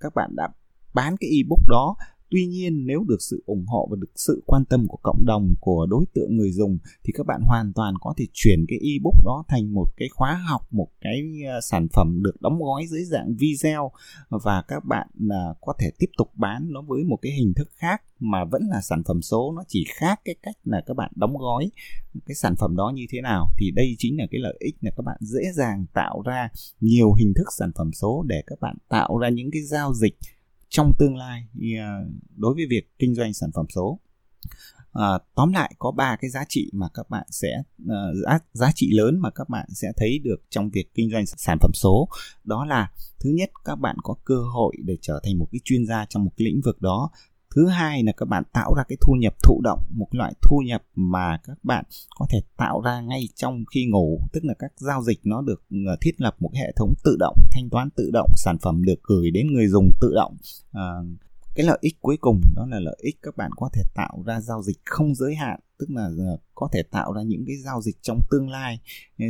các 0.00 0.14
bạn 0.14 0.36
đã 0.36 0.48
bán 0.94 1.16
cái 1.20 1.30
ebook 1.30 1.68
đó 1.68 1.96
Tuy 2.30 2.46
nhiên 2.46 2.86
nếu 2.86 3.04
được 3.08 3.16
sự 3.20 3.42
ủng 3.46 3.64
hộ 3.66 3.88
và 3.90 3.96
được 4.00 4.12
sự 4.14 4.42
quan 4.46 4.64
tâm 4.64 4.86
của 4.88 4.98
cộng 5.02 5.26
đồng 5.26 5.54
của 5.60 5.86
đối 5.90 6.04
tượng 6.14 6.36
người 6.36 6.52
dùng 6.52 6.78
thì 7.04 7.12
các 7.16 7.26
bạn 7.26 7.40
hoàn 7.42 7.72
toàn 7.72 7.94
có 8.00 8.14
thể 8.16 8.26
chuyển 8.32 8.64
cái 8.68 8.78
ebook 8.78 9.24
đó 9.24 9.44
thành 9.48 9.74
một 9.74 9.86
cái 9.96 10.08
khóa 10.08 10.34
học, 10.48 10.62
một 10.70 10.88
cái 11.00 11.22
ờ, 11.48 11.60
sản 11.60 11.86
phẩm 11.92 12.22
được 12.22 12.40
đóng 12.40 12.58
gói 12.62 12.86
dưới 12.86 13.04
dạng 13.04 13.34
video 13.38 13.90
và 14.28 14.62
các 14.68 14.84
bạn 14.84 15.08
là 15.18 15.54
có 15.60 15.74
thể 15.78 15.90
tiếp 15.98 16.10
tục 16.18 16.30
bán 16.34 16.72
nó 16.72 16.82
với 16.82 17.04
một 17.04 17.18
cái 17.22 17.32
hình 17.32 17.52
thức 17.56 17.68
khác 17.76 18.02
mà 18.20 18.44
vẫn 18.44 18.62
là 18.70 18.80
sản 18.80 19.02
phẩm 19.08 19.22
số. 19.22 19.52
Nó 19.56 19.62
chỉ 19.68 19.84
khác 19.88 20.20
cái 20.24 20.34
cách 20.42 20.56
là 20.64 20.82
các 20.86 20.94
bạn 20.94 21.12
đóng 21.16 21.36
gói 21.38 21.70
cái 22.26 22.34
sản 22.34 22.54
phẩm 22.58 22.76
đó 22.76 22.92
như 22.94 23.06
thế 23.10 23.20
nào. 23.20 23.46
Thì 23.58 23.70
đây 23.70 23.94
chính 23.98 24.18
là 24.18 24.26
cái 24.30 24.40
lợi 24.40 24.56
ích 24.60 24.74
là 24.80 24.90
các 24.96 25.02
bạn 25.02 25.16
dễ 25.20 25.40
dàng 25.54 25.86
tạo 25.94 26.22
ra 26.26 26.48
nhiều 26.80 27.12
hình 27.12 27.32
thức 27.36 27.46
sản 27.58 27.70
phẩm 27.78 27.90
số 27.92 28.24
để 28.26 28.42
các 28.46 28.60
bạn 28.60 28.76
tạo 28.88 29.18
ra 29.18 29.28
những 29.28 29.50
cái 29.52 29.62
giao 29.62 29.94
dịch 29.94 30.14
trong 30.76 30.92
tương 30.98 31.16
lai 31.16 31.46
à, 31.78 32.00
đối 32.36 32.54
với 32.54 32.66
việc 32.70 32.98
kinh 32.98 33.14
doanh 33.14 33.32
sản 33.32 33.50
phẩm 33.54 33.66
số 33.68 34.00
à, 34.92 35.18
tóm 35.34 35.52
lại 35.52 35.74
có 35.78 35.90
ba 35.90 36.16
cái 36.20 36.30
giá 36.30 36.44
trị 36.48 36.70
mà 36.72 36.88
các 36.94 37.10
bạn 37.10 37.26
sẽ 37.30 37.62
à, 37.88 38.00
giá, 38.24 38.38
giá 38.52 38.70
trị 38.74 38.90
lớn 38.92 39.18
mà 39.20 39.30
các 39.30 39.48
bạn 39.48 39.66
sẽ 39.74 39.88
thấy 39.96 40.18
được 40.18 40.36
trong 40.50 40.70
việc 40.70 40.94
kinh 40.94 41.10
doanh 41.10 41.26
sản 41.26 41.58
phẩm 41.60 41.70
số. 41.74 42.08
Đó 42.44 42.64
là 42.64 42.92
thứ 43.20 43.30
nhất 43.30 43.50
các 43.64 43.76
bạn 43.76 43.96
có 44.02 44.14
cơ 44.24 44.42
hội 44.54 44.76
để 44.84 44.96
trở 45.02 45.20
thành 45.24 45.38
một 45.38 45.48
cái 45.52 45.60
chuyên 45.64 45.86
gia 45.86 46.06
trong 46.08 46.24
một 46.24 46.30
cái 46.36 46.44
lĩnh 46.44 46.60
vực 46.64 46.80
đó 46.80 47.10
thứ 47.56 47.66
hai 47.66 48.02
là 48.02 48.12
các 48.12 48.26
bạn 48.28 48.42
tạo 48.52 48.74
ra 48.74 48.82
cái 48.88 48.98
thu 49.00 49.12
nhập 49.12 49.34
thụ 49.42 49.60
động 49.64 49.82
một 49.90 50.08
loại 50.10 50.34
thu 50.42 50.58
nhập 50.66 50.82
mà 50.94 51.38
các 51.44 51.58
bạn 51.62 51.84
có 52.18 52.26
thể 52.30 52.40
tạo 52.56 52.80
ra 52.80 53.00
ngay 53.00 53.28
trong 53.34 53.64
khi 53.74 53.86
ngủ 53.86 54.20
tức 54.32 54.44
là 54.44 54.54
các 54.58 54.72
giao 54.76 55.02
dịch 55.02 55.20
nó 55.24 55.42
được 55.42 55.62
ờ, 55.86 55.96
thiết 56.00 56.20
lập 56.20 56.36
một 56.40 56.50
hệ 56.54 56.72
thống 56.76 56.94
tự 57.04 57.16
động 57.18 57.36
thanh 57.52 57.70
toán 57.70 57.90
tự 57.90 58.10
động 58.12 58.30
sản 58.36 58.56
phẩm 58.62 58.84
được 58.84 59.02
gửi 59.02 59.30
đến 59.30 59.46
người 59.52 59.68
dùng 59.68 59.90
tự 60.00 60.12
động. 60.14 60.36
À, 60.72 60.82
cái 61.54 61.66
lợi 61.66 61.78
ích 61.80 61.96
cuối 62.00 62.16
cùng 62.20 62.40
đó 62.56 62.66
là 62.70 62.80
lợi 62.80 62.96
ích 63.02 63.16
các 63.22 63.36
bạn 63.36 63.50
có 63.56 63.70
thể 63.72 63.82
tạo 63.94 64.22
ra 64.26 64.40
giao 64.40 64.62
dịch 64.62 64.78
không 64.84 65.14
giới 65.14 65.34
hạn 65.34 65.60
tức 65.78 65.90
là 65.90 66.04
ờ, 66.18 66.38
có 66.54 66.68
thể 66.72 66.82
tạo 66.82 67.12
ra 67.12 67.22
những 67.22 67.44
cái 67.46 67.56
giao 67.64 67.80
dịch 67.80 67.96
trong 68.02 68.20
tương 68.30 68.50
lai 68.50 68.80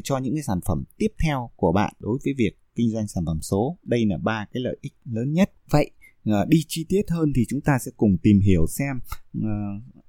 cho 0.05 0.19
những 0.19 0.35
cái 0.35 0.43
sản 0.43 0.61
phẩm 0.67 0.85
tiếp 0.99 1.13
theo 1.25 1.51
của 1.57 1.73
bạn 1.73 1.95
đối 1.99 2.19
với 2.25 2.35
việc 2.39 2.59
kinh 2.75 2.91
doanh 2.91 3.09
sản 3.09 3.25
phẩm 3.27 3.39
số. 3.43 3.79
Đây 3.83 4.07
là 4.07 4.17
ba 4.23 4.47
cái 4.53 4.63
lợi 4.63 4.77
ích 4.81 4.93
lớn 5.05 5.33
nhất. 5.33 5.51
Vậy 5.71 5.91
Ờ, 6.27 6.45
đi 6.49 6.59
chi 6.69 6.87
tiết 6.89 7.03
hơn 7.11 7.33
thì 7.37 7.45
chúng 7.49 7.61
ta 7.61 7.79
sẽ 7.85 7.91
cùng 7.97 8.17
tìm 8.23 8.41
hiểu 8.41 8.67
xem 8.67 8.99
ờ, 9.43 9.51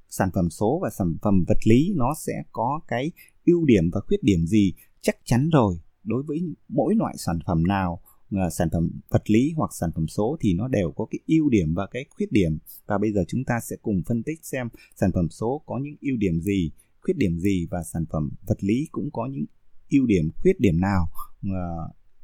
sản 0.10 0.30
phẩm 0.34 0.50
số 0.50 0.80
và 0.84 0.90
sản 0.98 1.16
phẩm 1.22 1.44
vật 1.48 1.58
lý 1.68 1.94
nó 1.96 2.14
sẽ 2.26 2.34
có 2.52 2.80
cái 2.88 3.12
ưu 3.46 3.66
điểm 3.66 3.90
và 3.94 4.02
khuyết 4.08 4.24
điểm 4.24 4.46
gì 4.46 4.74
chắc 5.02 5.16
chắn 5.26 5.50
rồi. 5.50 5.80
Đối 6.04 6.24
với 6.24 6.42
mỗi 6.70 6.96
loại 6.96 7.16
sản 7.18 7.40
phẩm 7.48 7.68
nào 7.68 8.02
ờ, 8.32 8.50
sản 8.50 8.70
phẩm 8.72 8.90
vật 9.10 9.30
lý 9.30 9.54
hoặc 9.56 9.72
sản 9.80 9.90
phẩm 9.96 10.08
số 10.08 10.38
thì 10.40 10.54
nó 10.54 10.68
đều 10.68 10.92
có 10.92 11.06
cái 11.12 11.20
ưu 11.28 11.50
điểm 11.50 11.74
và 11.74 11.88
cái 11.92 12.06
khuyết 12.10 12.32
điểm. 12.32 12.58
Và 12.88 12.98
bây 12.98 13.12
giờ 13.12 13.24
chúng 13.28 13.44
ta 13.44 13.60
sẽ 13.70 13.76
cùng 13.82 14.02
phân 14.08 14.24
tích 14.24 14.40
xem 14.46 14.68
sản 14.96 15.12
phẩm 15.14 15.30
số 15.30 15.64
có 15.66 15.80
những 15.84 15.96
ưu 16.02 16.18
điểm 16.18 16.42
gì, 16.42 16.72
khuyết 17.02 17.18
điểm 17.18 17.40
gì 17.40 17.68
và 17.72 17.84
sản 17.94 18.06
phẩm 18.12 18.30
vật 18.48 18.64
lý 18.64 18.88
cũng 18.92 19.10
có 19.12 19.26
những 19.32 19.46
ưu 19.90 20.06
điểm, 20.06 20.30
khuyết 20.36 20.60
điểm 20.60 20.80
nào. 20.80 21.08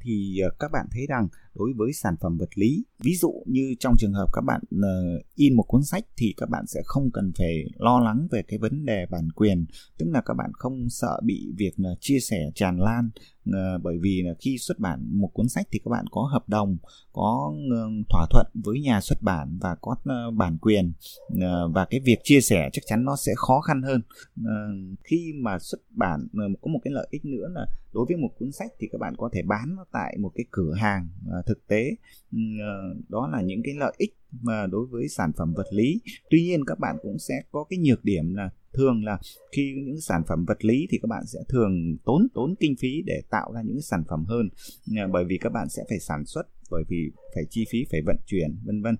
Thì 0.00 0.40
các 0.58 0.70
bạn 0.72 0.86
thấy 0.90 1.06
rằng 1.06 1.28
đối 1.54 1.72
với 1.76 1.92
sản 1.92 2.14
phẩm 2.20 2.38
vật 2.38 2.48
lý. 2.54 2.84
Ví 2.98 3.14
dụ 3.14 3.32
như 3.46 3.74
trong 3.80 3.94
trường 3.98 4.12
hợp 4.12 4.26
các 4.32 4.40
bạn 4.46 4.60
uh, 4.74 5.22
in 5.34 5.56
một 5.56 5.64
cuốn 5.68 5.84
sách 5.84 6.04
thì 6.16 6.34
các 6.36 6.48
bạn 6.50 6.66
sẽ 6.66 6.80
không 6.84 7.10
cần 7.12 7.32
phải 7.38 7.64
lo 7.78 8.00
lắng 8.00 8.28
về 8.30 8.42
cái 8.48 8.58
vấn 8.58 8.84
đề 8.84 9.06
bản 9.10 9.28
quyền. 9.34 9.66
Tức 9.98 10.06
là 10.12 10.22
các 10.26 10.34
bạn 10.34 10.50
không 10.54 10.88
sợ 10.90 11.20
bị 11.24 11.52
việc 11.56 11.74
uh, 11.92 11.98
chia 12.00 12.20
sẻ 12.20 12.50
tràn 12.54 12.80
lan 12.80 13.10
uh, 13.50 13.82
bởi 13.82 13.98
vì 14.02 14.22
là 14.24 14.34
khi 14.40 14.58
xuất 14.58 14.78
bản 14.78 15.20
một 15.20 15.30
cuốn 15.34 15.48
sách 15.48 15.66
thì 15.70 15.78
các 15.84 15.90
bạn 15.90 16.04
có 16.10 16.28
hợp 16.32 16.48
đồng 16.48 16.76
có 17.12 17.54
uh, 17.54 18.06
thỏa 18.08 18.26
thuận 18.30 18.46
với 18.54 18.80
nhà 18.80 19.00
xuất 19.00 19.22
bản 19.22 19.58
và 19.60 19.76
có 19.80 19.92
uh, 19.92 20.34
bản 20.34 20.58
quyền. 20.58 20.92
Uh, 21.32 21.40
và 21.74 21.86
cái 21.90 22.00
việc 22.04 22.18
chia 22.22 22.40
sẻ 22.40 22.68
chắc 22.72 22.82
chắn 22.86 23.04
nó 23.04 23.16
sẽ 23.16 23.32
khó 23.36 23.60
khăn 23.60 23.82
hơn. 23.82 24.00
Uh, 24.40 24.98
khi 25.04 25.32
mà 25.42 25.58
xuất 25.58 25.80
bản 25.90 26.20
uh, 26.24 26.60
có 26.62 26.70
một 26.72 26.80
cái 26.84 26.92
lợi 26.92 27.08
ích 27.10 27.24
nữa 27.24 27.48
là 27.54 27.66
đối 27.92 28.04
với 28.08 28.16
một 28.16 28.28
cuốn 28.38 28.52
sách 28.52 28.70
thì 28.80 28.88
các 28.92 28.98
bạn 28.98 29.14
có 29.16 29.30
thể 29.32 29.42
bán 29.42 29.76
nó 29.76 29.84
tại 29.92 30.16
một 30.20 30.32
cái 30.34 30.44
cửa 30.50 30.74
hàng 30.74 31.08
uh, 31.38 31.43
thực 31.46 31.66
tế. 31.66 31.96
Ừ, 32.32 32.38
ờ, 32.60 32.94
đó 33.08 33.28
là 33.32 33.42
những 33.42 33.60
cái 33.64 33.74
lợi 33.74 33.94
ích 33.98 34.14
mà 34.42 34.66
đối 34.66 34.86
với 34.86 35.08
sản 35.08 35.32
phẩm 35.36 35.54
vật 35.56 35.66
lý. 35.70 36.00
Tuy 36.30 36.42
nhiên 36.42 36.64
các 36.66 36.78
bạn 36.78 36.96
cũng 37.02 37.18
sẽ 37.18 37.34
có 37.50 37.64
cái 37.64 37.78
nhược 37.78 38.04
điểm 38.04 38.34
là 38.34 38.50
thường 38.72 39.04
là 39.04 39.18
khi 39.52 39.74
những 39.86 40.00
sản 40.00 40.22
phẩm 40.28 40.44
vật 40.44 40.64
lý 40.64 40.86
thì 40.90 40.98
các 41.02 41.08
bạn 41.08 41.26
sẽ 41.26 41.38
thường 41.48 41.96
tốn 42.04 42.26
tốn 42.34 42.54
kinh 42.60 42.76
phí 42.76 43.02
để 43.06 43.22
tạo 43.30 43.52
ra 43.52 43.62
những 43.62 43.80
sản 43.80 44.04
phẩm 44.08 44.24
hơn. 44.24 44.48
Ờ, 44.96 45.08
bởi 45.12 45.24
vì 45.24 45.38
các 45.38 45.52
bạn 45.52 45.68
sẽ 45.68 45.82
phải 45.88 45.98
sản 45.98 46.24
xuất, 46.26 46.46
bởi 46.70 46.84
vì 46.88 47.10
phải 47.34 47.44
chi 47.50 47.64
phí, 47.70 47.84
phải 47.90 48.00
vận 48.06 48.16
chuyển, 48.26 48.56
vân 48.64 48.82
vân. 48.82 48.96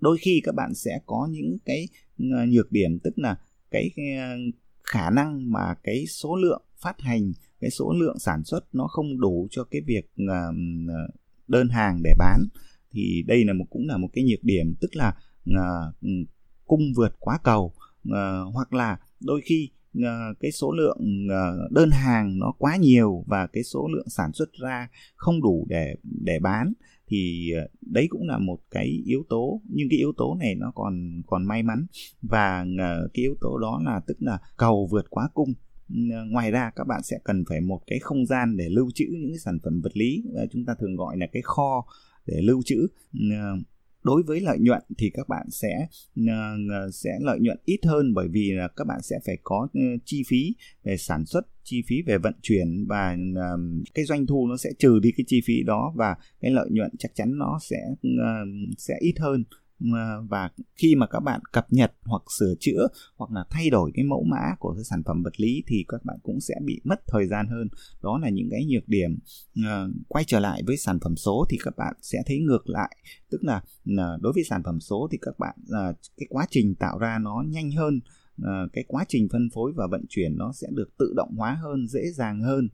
Đôi 0.00 0.18
khi 0.20 0.40
các 0.44 0.54
bạn 0.54 0.74
sẽ 0.74 1.00
có 1.06 1.28
những 1.30 1.58
cái 1.64 1.88
ờ, 2.18 2.46
nhược 2.48 2.72
điểm, 2.72 2.98
tức 2.98 3.18
là 3.18 3.36
cái 3.70 3.90
khả 4.84 5.10
năng 5.10 5.52
mà 5.52 5.74
cái 5.82 6.06
số 6.06 6.36
lượng 6.36 6.62
phát 6.76 7.00
hành, 7.00 7.32
cái 7.60 7.70
số 7.70 7.92
lượng 7.92 8.18
sản 8.18 8.44
xuất 8.44 8.74
nó 8.74 8.86
không 8.86 9.20
đủ 9.20 9.48
cho 9.50 9.64
cái 9.64 9.80
việc 9.86 10.10
đơn 11.48 11.68
hàng 11.68 12.02
để 12.02 12.12
bán. 12.18 12.46
Thì 12.92 13.22
đây 13.26 13.44
là 13.44 13.52
một 13.52 13.64
cũng 13.70 13.86
là 13.86 13.96
một 13.96 14.08
cái 14.12 14.24
nhược 14.24 14.44
điểm 14.44 14.74
tức 14.80 14.96
là 14.96 15.14
uh, 15.50 15.94
cung 16.66 16.92
vượt 16.96 17.16
quá 17.18 17.38
cầu 17.44 17.72
uh, 18.08 18.54
hoặc 18.54 18.72
là 18.72 18.98
đôi 19.20 19.40
khi 19.44 19.70
ờ, 20.04 20.34
cái 20.40 20.52
số 20.52 20.72
lượng 20.72 21.28
đơn 21.70 21.90
hàng 21.90 22.38
nó 22.38 22.52
quá 22.58 22.76
nhiều 22.76 23.24
và 23.26 23.46
cái 23.46 23.62
số 23.62 23.88
lượng 23.88 24.08
sản 24.08 24.32
xuất 24.32 24.52
ra 24.52 24.88
không 25.16 25.42
đủ 25.42 25.66
để 25.68 25.94
để 26.02 26.38
bán 26.42 26.72
thì 27.08 27.52
đấy 27.80 28.06
cũng 28.10 28.28
là 28.28 28.38
một 28.38 28.58
cái 28.70 29.02
yếu 29.06 29.24
tố. 29.28 29.60
Nhưng 29.68 29.88
cái 29.90 29.98
yếu 29.98 30.12
tố 30.16 30.36
này 30.40 30.54
nó 30.54 30.72
còn 30.74 31.22
còn 31.26 31.44
may 31.44 31.62
mắn 31.62 31.86
và 32.22 32.66
cái 33.14 33.22
yếu 33.22 33.34
tố 33.40 33.58
đó 33.58 33.80
là 33.84 34.00
tức 34.06 34.16
là 34.20 34.38
cầu 34.56 34.88
vượt 34.90 35.06
quá 35.10 35.28
cung 35.34 35.54
ngoài 36.30 36.50
ra 36.50 36.70
các 36.76 36.86
bạn 36.86 37.02
sẽ 37.02 37.18
cần 37.24 37.44
phải 37.48 37.60
một 37.60 37.80
cái 37.86 37.98
không 37.98 38.26
gian 38.26 38.56
để 38.56 38.68
lưu 38.68 38.90
trữ 38.94 39.04
những 39.10 39.30
cái 39.30 39.38
sản 39.38 39.58
phẩm 39.64 39.80
vật 39.80 39.96
lý 39.96 40.24
chúng 40.52 40.64
ta 40.64 40.74
thường 40.80 40.96
gọi 40.96 41.16
là 41.16 41.26
cái 41.32 41.42
kho 41.42 41.84
để 42.28 42.42
lưu 42.42 42.62
trữ. 42.64 42.86
Ờ, 43.30 43.56
đối 44.02 44.22
với 44.22 44.40
lợi 44.40 44.58
nhuận 44.60 44.82
thì 44.98 45.10
các 45.14 45.28
bạn 45.28 45.46
sẽ 45.50 45.86
ờ, 46.70 46.90
sẽ 46.92 47.10
lợi 47.20 47.38
nhuận 47.40 47.58
ít 47.64 47.80
hơn 47.84 48.14
bởi 48.14 48.28
vì 48.28 48.52
là 48.52 48.68
các 48.76 48.86
bạn 48.86 49.02
sẽ 49.02 49.18
phải 49.26 49.38
có 49.42 49.68
ờ, 49.74 49.80
chi 50.04 50.22
phí 50.28 50.54
về 50.84 50.96
sản 50.96 51.26
xuất, 51.26 51.40
chi 51.64 51.82
phí 51.86 52.02
về 52.06 52.18
vận 52.18 52.34
chuyển 52.42 52.86
và 52.88 53.16
cái 53.94 54.04
doanh 54.04 54.26
thu 54.26 54.46
nó 54.46 54.56
sẽ 54.56 54.70
trừ 54.78 54.98
đi 55.02 55.12
cái 55.16 55.24
chi 55.26 55.40
phí 55.44 55.62
đó 55.62 55.92
và 55.96 56.16
cái 56.40 56.50
lợi 56.50 56.68
nhuận 56.70 56.90
chắc 56.98 57.14
chắn 57.14 57.38
nó 57.38 57.58
sẽ 57.62 57.76
sẽ 58.78 58.94
ít 59.00 59.14
hơn 59.18 59.44
và 60.28 60.50
khi 60.76 60.94
mà 60.94 61.06
các 61.06 61.20
bạn 61.20 61.40
cập 61.52 61.72
nhật 61.72 61.92
hoặc 62.04 62.22
sửa 62.38 62.54
chữa 62.60 62.88
hoặc 63.16 63.30
là 63.30 63.44
thay 63.50 63.70
đổi 63.70 63.90
cái 63.94 64.04
mẫu 64.04 64.24
mã 64.24 64.54
của 64.58 64.74
cái 64.74 64.84
sản 64.84 65.02
phẩm 65.06 65.22
vật 65.22 65.40
lý 65.40 65.62
thì 65.66 65.84
các 65.88 66.04
bạn 66.04 66.16
cũng 66.22 66.40
sẽ 66.40 66.54
bị 66.64 66.80
mất 66.84 67.00
thời 67.06 67.26
gian 67.26 67.48
hơn. 67.48 67.68
Đó 68.02 68.18
là 68.22 68.28
những 68.28 68.48
cái 68.50 68.64
nhược 68.64 68.88
điểm 68.88 69.18
ờ, 69.64 69.90
quay 70.08 70.24
trở 70.24 70.40
lại 70.40 70.62
với 70.66 70.76
sản 70.76 70.98
phẩm 71.04 71.16
số 71.16 71.46
thì 71.50 71.58
các 71.64 71.76
bạn 71.76 71.94
sẽ 72.02 72.18
thấy 72.26 72.38
ngược 72.38 72.68
lại. 72.68 72.96
Tức 73.30 73.44
là 73.44 73.62
ờ, 73.98 74.18
đối 74.20 74.32
với 74.32 74.44
sản 74.44 74.62
phẩm 74.64 74.80
số 74.80 75.08
thì 75.12 75.18
các 75.22 75.38
bạn 75.38 75.56
ờ, 75.70 75.94
cái 76.16 76.26
quá 76.28 76.46
trình 76.50 76.74
tạo 76.74 76.98
ra 76.98 77.18
nó 77.18 77.44
nhanh 77.48 77.70
hơn 77.70 78.00
cái 78.72 78.84
quá 78.88 79.04
trình 79.08 79.28
phân 79.32 79.48
phối 79.54 79.72
và 79.76 79.86
vận 79.90 80.04
chuyển 80.08 80.36
nó 80.36 80.52
sẽ 80.52 80.68
được 80.70 80.88
tự 80.98 81.12
động 81.16 81.34
hóa 81.36 81.58
hơn, 81.62 81.88
dễ 81.88 82.00
dàng 82.14 82.40
hơn. 82.40 82.68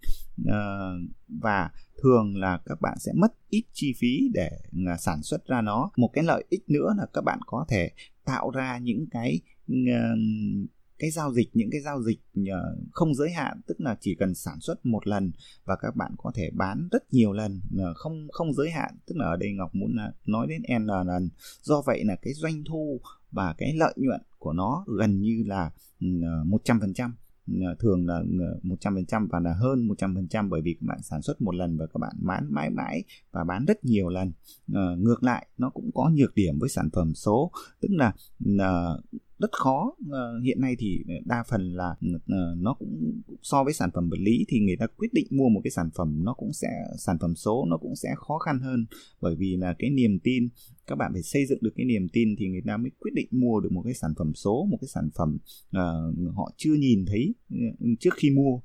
Và 1.28 1.70
thường 2.04 2.36
là 2.36 2.60
các 2.66 2.80
bạn 2.80 2.98
sẽ 2.98 3.12
mất 3.14 3.34
ít 3.48 3.64
chi 3.72 3.94
phí 3.98 4.30
để 4.34 4.50
à, 4.86 4.96
sản 4.96 5.22
xuất 5.22 5.46
ra 5.46 5.60
nó. 5.60 5.90
Một 5.96 6.10
cái 6.12 6.24
lợi 6.24 6.44
ích 6.48 6.70
nữa 6.70 6.94
là 6.98 7.06
các 7.12 7.24
bạn 7.24 7.38
có 7.46 7.64
thể 7.68 7.90
tạo 8.24 8.50
ra 8.50 8.78
những 8.78 9.06
cái 9.10 9.40
ờ, 9.68 10.16
cái 10.98 11.10
giao 11.10 11.32
dịch, 11.32 11.50
những 11.52 11.68
cái 11.72 11.80
giao 11.80 12.02
dịch 12.02 12.20
ờ, 12.50 12.76
không 12.92 13.14
giới 13.14 13.30
hạn, 13.30 13.60
tức 13.66 13.80
là 13.80 13.96
chỉ 14.00 14.14
cần 14.14 14.34
sản 14.34 14.60
xuất 14.60 14.86
một 14.86 15.06
lần 15.06 15.32
và 15.64 15.76
các 15.76 15.96
bạn 15.96 16.12
có 16.18 16.32
thể 16.34 16.50
bán 16.52 16.88
rất 16.92 17.12
nhiều 17.12 17.32
lần 17.32 17.60
ờ, 17.78 17.94
không 17.94 18.28
không 18.32 18.54
giới 18.54 18.70
hạn. 18.70 18.94
Tức 19.06 19.16
là 19.16 19.26
ở 19.26 19.36
đây 19.36 19.52
Ngọc 19.52 19.74
muốn 19.74 19.96
là 19.96 20.12
nói 20.26 20.46
đến 20.46 20.62
n 20.82 20.86
lần. 20.86 21.28
Do 21.62 21.82
vậy 21.86 22.04
là 22.04 22.16
cái 22.16 22.32
doanh 22.32 22.64
thu 22.64 23.00
và 23.30 23.54
cái 23.58 23.72
lợi 23.76 23.94
nhuận 23.96 24.20
của 24.38 24.52
nó 24.52 24.84
gần 24.98 25.20
như 25.20 25.44
là 25.46 25.70
ừ, 26.00 26.06
100% 26.44 27.10
Ờ, 27.46 27.74
thường 27.78 28.06
là 28.06 28.18
ừ, 28.18 28.60
một 28.62 28.76
trăm 28.80 28.94
phần 28.94 29.06
trăm 29.06 29.28
và 29.32 29.40
là 29.40 29.54
hơn 29.54 29.88
một 29.88 29.94
trăm 29.98 30.14
phần 30.14 30.28
trăm 30.28 30.50
bởi 30.50 30.60
vì 30.60 30.74
các 30.74 30.86
bạn 30.86 30.98
sản 31.02 31.22
xuất 31.22 31.42
một 31.42 31.54
lần 31.54 31.76
và 31.78 31.86
các 31.86 31.98
bạn 31.98 32.12
bán 32.18 32.46
mãi 32.50 32.70
mãi 32.70 33.04
và 33.32 33.44
bán 33.44 33.64
rất 33.64 33.84
nhiều 33.84 34.08
lần. 34.08 34.32
Ờ, 34.72 34.96
ngược 34.96 35.22
lại 35.22 35.46
nó 35.58 35.70
cũng 35.70 35.90
có 35.94 36.10
nhược 36.14 36.34
điểm 36.34 36.58
với 36.58 36.68
sản 36.68 36.88
phẩm 36.92 37.14
số. 37.14 37.50
Tức 37.80 37.88
là 37.90 38.12
rất 39.38 39.52
khó. 39.52 39.94
Ờ, 40.10 40.40
hiện 40.40 40.60
nay 40.60 40.76
thì 40.78 41.04
đa 41.24 41.44
phần 41.50 41.74
là 41.74 41.94
ờ, 42.28 42.54
nó 42.56 42.74
cũng 42.74 43.20
so 43.42 43.64
với 43.64 43.72
sản 43.72 43.90
phẩm 43.94 44.10
vật 44.10 44.20
lý 44.20 44.44
thì 44.48 44.60
người 44.60 44.76
ta 44.76 44.86
quyết 44.96 45.12
định 45.12 45.26
mua 45.30 45.48
một 45.48 45.60
cái 45.64 45.70
sản 45.70 45.90
phẩm 45.96 46.24
nó 46.24 46.34
cũng 46.34 46.52
sẽ 46.52 46.68
sản 46.98 47.16
phẩm 47.20 47.34
số 47.36 47.66
nó 47.70 47.76
cũng 47.76 47.96
sẽ 47.96 48.14
khó 48.16 48.38
khăn 48.38 48.60
hơn. 48.60 48.86
Bởi 49.20 49.36
vì 49.36 49.56
là 49.56 49.74
cái 49.78 49.90
niềm 49.90 50.18
tin 50.18 50.48
các 50.86 50.96
bạn 50.96 51.12
phải 51.12 51.22
xây 51.22 51.46
dựng 51.46 51.58
được 51.62 51.72
cái 51.76 51.86
niềm 51.86 52.08
tin 52.12 52.28
thì 52.38 52.48
người 52.48 52.62
ta 52.66 52.76
mới 52.76 52.90
quyết 53.00 53.12
định 53.14 53.28
mua 53.30 53.60
được 53.60 53.72
một 53.72 53.82
cái 53.84 53.94
sản 53.94 54.14
phẩm 54.18 54.34
số 54.34 54.66
một 54.70 54.78
cái 54.80 54.88
sản 54.88 55.10
phẩm 55.14 55.38
uh, 55.76 56.34
họ 56.36 56.52
chưa 56.56 56.74
nhìn 56.74 57.04
thấy 57.06 57.34
ừ, 57.50 57.86
trước 58.00 58.14
khi 58.16 58.30
mua. 58.30 58.60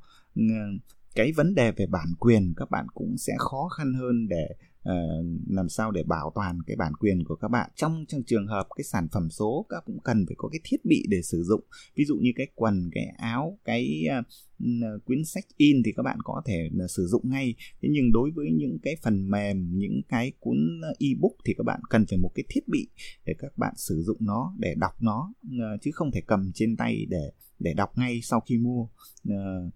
Cái 1.16 1.32
vấn 1.32 1.56
đề 1.56 1.72
về 1.72 1.86
bản 1.86 2.08
quyền 2.20 2.54
các 2.58 2.70
bạn 2.72 2.86
cũng 2.94 3.18
sẽ 3.18 3.34
khó 3.38 3.68
khăn 3.68 3.94
hơn 3.94 4.28
để 4.28 4.48
uh, 4.52 4.69
Ờ, 4.84 4.96
làm 5.50 5.70
sao 5.70 5.92
để 5.92 6.04
bảo 6.04 6.32
toàn 6.36 6.60
cái 6.68 6.76
bản 6.76 6.94
quyền 7.00 7.24
của 7.24 7.36
các 7.36 7.48
bạn? 7.48 7.70
Trong 7.76 8.06
trong 8.08 8.24
trường 8.24 8.48
hợp 8.48 8.68
cái 8.78 8.84
sản 8.84 9.08
phẩm 9.12 9.30
số 9.30 9.66
các 9.70 9.84
cũng 9.86 10.00
cần 10.04 10.26
phải 10.28 10.36
có 10.38 10.50
cái 10.50 10.60
thiết 10.64 10.86
bị 10.86 11.06
để 11.10 11.22
sử 11.22 11.44
dụng. 11.44 11.64
Ví 11.96 12.06
dụ 12.06 12.16
như 12.16 12.32
cái 12.36 12.48
quần 12.56 12.90
cái 12.94 13.06
áo 13.18 13.60
cái 13.66 14.04
uh, 14.64 15.06
quyển 15.06 15.26
sách 15.26 15.44
in 15.58 15.84
thì 15.86 15.92
các 15.96 16.04
bạn 16.04 16.18
có 16.24 16.42
thể 16.46 16.70
uh, 16.84 16.92
sử 16.92 17.08
dụng 17.08 17.22
ngay. 17.26 17.56
Thế 17.82 17.90
nhưng 17.92 18.12
đối 18.12 18.32
với 18.36 18.48
những 18.52 18.78
cái 18.84 18.96
phần 19.04 19.30
mềm 19.30 19.78
những 19.78 20.02
cái 20.10 20.32
cuốn 20.40 20.58
ebook 21.00 21.36
thì 21.46 21.54
các 21.58 21.64
bạn 21.64 21.82
cần 21.90 22.06
phải 22.10 22.18
một 22.18 22.32
cái 22.36 22.44
thiết 22.50 22.68
bị 22.68 22.88
để 23.26 23.34
các 23.40 23.58
bạn 23.58 23.74
sử 23.78 24.04
dụng 24.04 24.18
nó 24.20 24.56
để 24.58 24.76
đọc 24.78 24.94
nó 25.02 25.34
uh, 25.46 25.82
chứ 25.82 25.92
không 25.94 26.12
thể 26.12 26.22
cầm 26.28 26.52
trên 26.54 26.78
tay 26.78 27.06
để 27.10 27.32
để 27.60 27.74
đọc 27.74 27.90
ngay 27.98 28.20
sau 28.24 28.40
khi 28.40 28.58
mua. 28.58 28.88
Uh, 29.30 29.74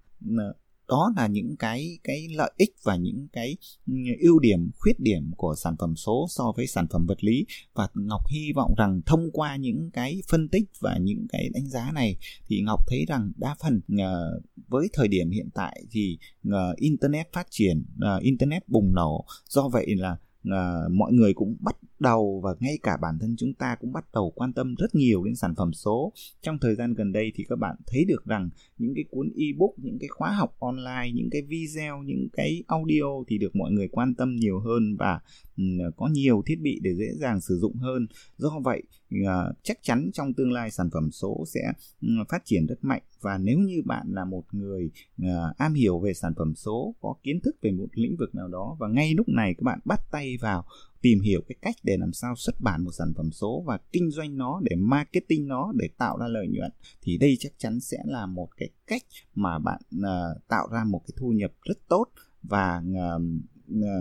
đó 0.87 1.13
là 1.15 1.27
những 1.27 1.55
cái 1.55 1.99
cái 2.03 2.27
lợi 2.31 2.51
ích 2.57 2.75
và 2.83 2.95
những 2.95 3.27
cái 3.33 3.57
ừ, 3.87 3.93
ưu 4.19 4.39
điểm 4.39 4.71
khuyết 4.79 4.99
điểm 4.99 5.31
của 5.37 5.55
sản 5.55 5.75
phẩm 5.79 5.95
số 5.95 6.27
so 6.29 6.53
với 6.57 6.67
sản 6.67 6.87
phẩm 6.91 7.05
vật 7.05 7.23
lý. 7.23 7.45
Và 7.73 7.87
ngọc 7.93 8.21
hy 8.29 8.51
vọng 8.55 8.73
rằng 8.77 9.01
thông 9.05 9.31
qua 9.31 9.55
những 9.55 9.89
cái 9.93 10.21
phân 10.29 10.49
tích 10.49 10.63
và 10.79 10.97
những 10.97 11.27
cái 11.29 11.49
đánh 11.53 11.69
giá 11.69 11.91
này 11.93 12.15
thì 12.47 12.61
ngọc 12.61 12.87
thấy 12.87 13.05
rằng 13.07 13.31
đa 13.35 13.55
phần 13.63 13.81
uh, 13.93 14.43
với 14.67 14.87
thời 14.93 15.07
điểm 15.07 15.29
hiện 15.29 15.49
tại 15.53 15.83
thì 15.91 16.17
uh, 16.47 16.53
internet 16.77 17.33
phát 17.33 17.47
triển 17.49 17.85
uh, 17.97 18.21
internet 18.21 18.69
bùng 18.69 18.93
nổ. 18.93 19.25
Do 19.49 19.67
vậy 19.67 19.95
là 19.95 20.17
uh, 20.47 20.91
mọi 20.91 21.13
người 21.13 21.33
cũng 21.33 21.55
bắt 21.59 21.75
đầu 21.99 22.41
và 22.43 22.55
ngay 22.59 22.77
cả 22.83 22.97
bản 23.01 23.19
thân 23.19 23.35
chúng 23.37 23.53
ta 23.53 23.75
cũng 23.79 23.93
bắt 23.93 24.05
đầu 24.13 24.31
quan 24.35 24.53
tâm 24.53 24.75
rất 24.75 24.95
nhiều 24.95 25.23
đến 25.23 25.35
sản 25.35 25.53
phẩm 25.57 25.73
số. 25.73 26.13
Trong 26.41 26.57
thời 26.59 26.75
gian 26.75 26.93
gần 26.93 27.11
đây 27.11 27.31
thì 27.35 27.43
các 27.49 27.59
bạn 27.59 27.75
thấy 27.87 28.05
được 28.05 28.25
rằng 28.25 28.49
những 28.77 28.93
cái 28.95 29.03
cuốn 29.11 29.29
ebook, 29.37 29.71
những 29.77 29.99
cái 29.99 30.07
khóa 30.07 30.31
học 30.31 30.55
online, 30.59 31.11
những 31.13 31.29
cái 31.31 31.41
video, 31.41 32.03
những 32.03 32.27
cái 32.33 32.63
audio 32.67 33.23
thì 33.27 33.37
được 33.37 33.55
mọi 33.55 33.71
người 33.71 33.87
quan 33.87 34.15
tâm 34.15 34.35
nhiều 34.35 34.59
hơn 34.59 34.95
và 34.99 35.19
ừ, 35.57 35.63
có 35.97 36.07
nhiều 36.07 36.43
thiết 36.45 36.59
bị 36.61 36.79
để 36.83 36.95
dễ 36.95 37.07
dàng 37.19 37.41
sử 37.41 37.57
dụng 37.57 37.75
hơn. 37.75 38.07
Do 38.37 38.59
vậy 38.63 38.83
à, 39.27 39.37
chắc 39.63 39.77
chắn 39.81 40.09
trong 40.13 40.33
tương 40.33 40.51
lai 40.51 40.71
sản 40.71 40.89
phẩm 40.93 41.11
số 41.11 41.43
sẽ 41.47 41.61
ừ, 42.01 42.07
phát 42.29 42.45
triển 42.45 42.65
rất 42.65 42.77
mạnh. 42.81 43.01
Và 43.21 43.37
nếu 43.37 43.59
như 43.59 43.81
bạn 43.85 44.07
là 44.11 44.25
một 44.25 44.43
người 44.51 44.91
à, 45.21 45.53
am 45.57 45.73
hiểu 45.73 45.99
về 45.99 46.13
sản 46.13 46.33
phẩm 46.37 46.53
số, 46.55 46.95
có 47.01 47.15
kiến 47.23 47.39
thức 47.39 47.55
về 47.61 47.71
một 47.71 47.87
lĩnh 47.93 48.15
vực 48.15 48.35
nào 48.35 48.47
đó 48.47 48.77
và 48.79 48.87
ngay 48.87 49.13
lúc 49.13 49.29
này 49.29 49.53
các 49.53 49.63
bạn 49.63 49.79
bắt 49.85 49.99
tay 50.11 50.37
vào 50.41 50.65
tìm 51.03 51.19
hiểu 51.19 51.41
cái 51.47 51.55
cách 51.61 51.75
để 51.83 51.97
làm 51.97 52.13
sao 52.13 52.35
xuất 52.35 52.61
bản 52.61 52.83
một 52.83 52.91
sản 52.97 53.13
phẩm 53.17 53.31
số 53.31 53.63
và 53.67 53.79
kinh 53.91 54.11
doanh 54.11 54.37
nó 54.37 54.61
để 54.63 54.75
marketing 54.75 55.47
nó 55.47 55.71
để 55.75 55.89
tạo 55.97 56.17
ra 56.17 56.27
lợi 56.27 56.47
nhuận 56.47 56.71
thì 57.01 57.17
đây 57.17 57.35
chắc 57.39 57.51
chắn 57.57 57.79
sẽ 57.79 57.97
là 58.05 58.25
một 58.25 58.49
cái 58.57 58.69
cách 58.87 59.03
mà 59.35 59.59
bạn 59.59 59.81
uh, 59.97 60.47
tạo 60.47 60.67
ra 60.71 60.83
một 60.83 61.01
cái 61.07 61.13
thu 61.17 61.31
nhập 61.31 61.51
rất 61.61 61.77
tốt 61.87 62.05
và 62.43 62.83
uh, 62.91 63.21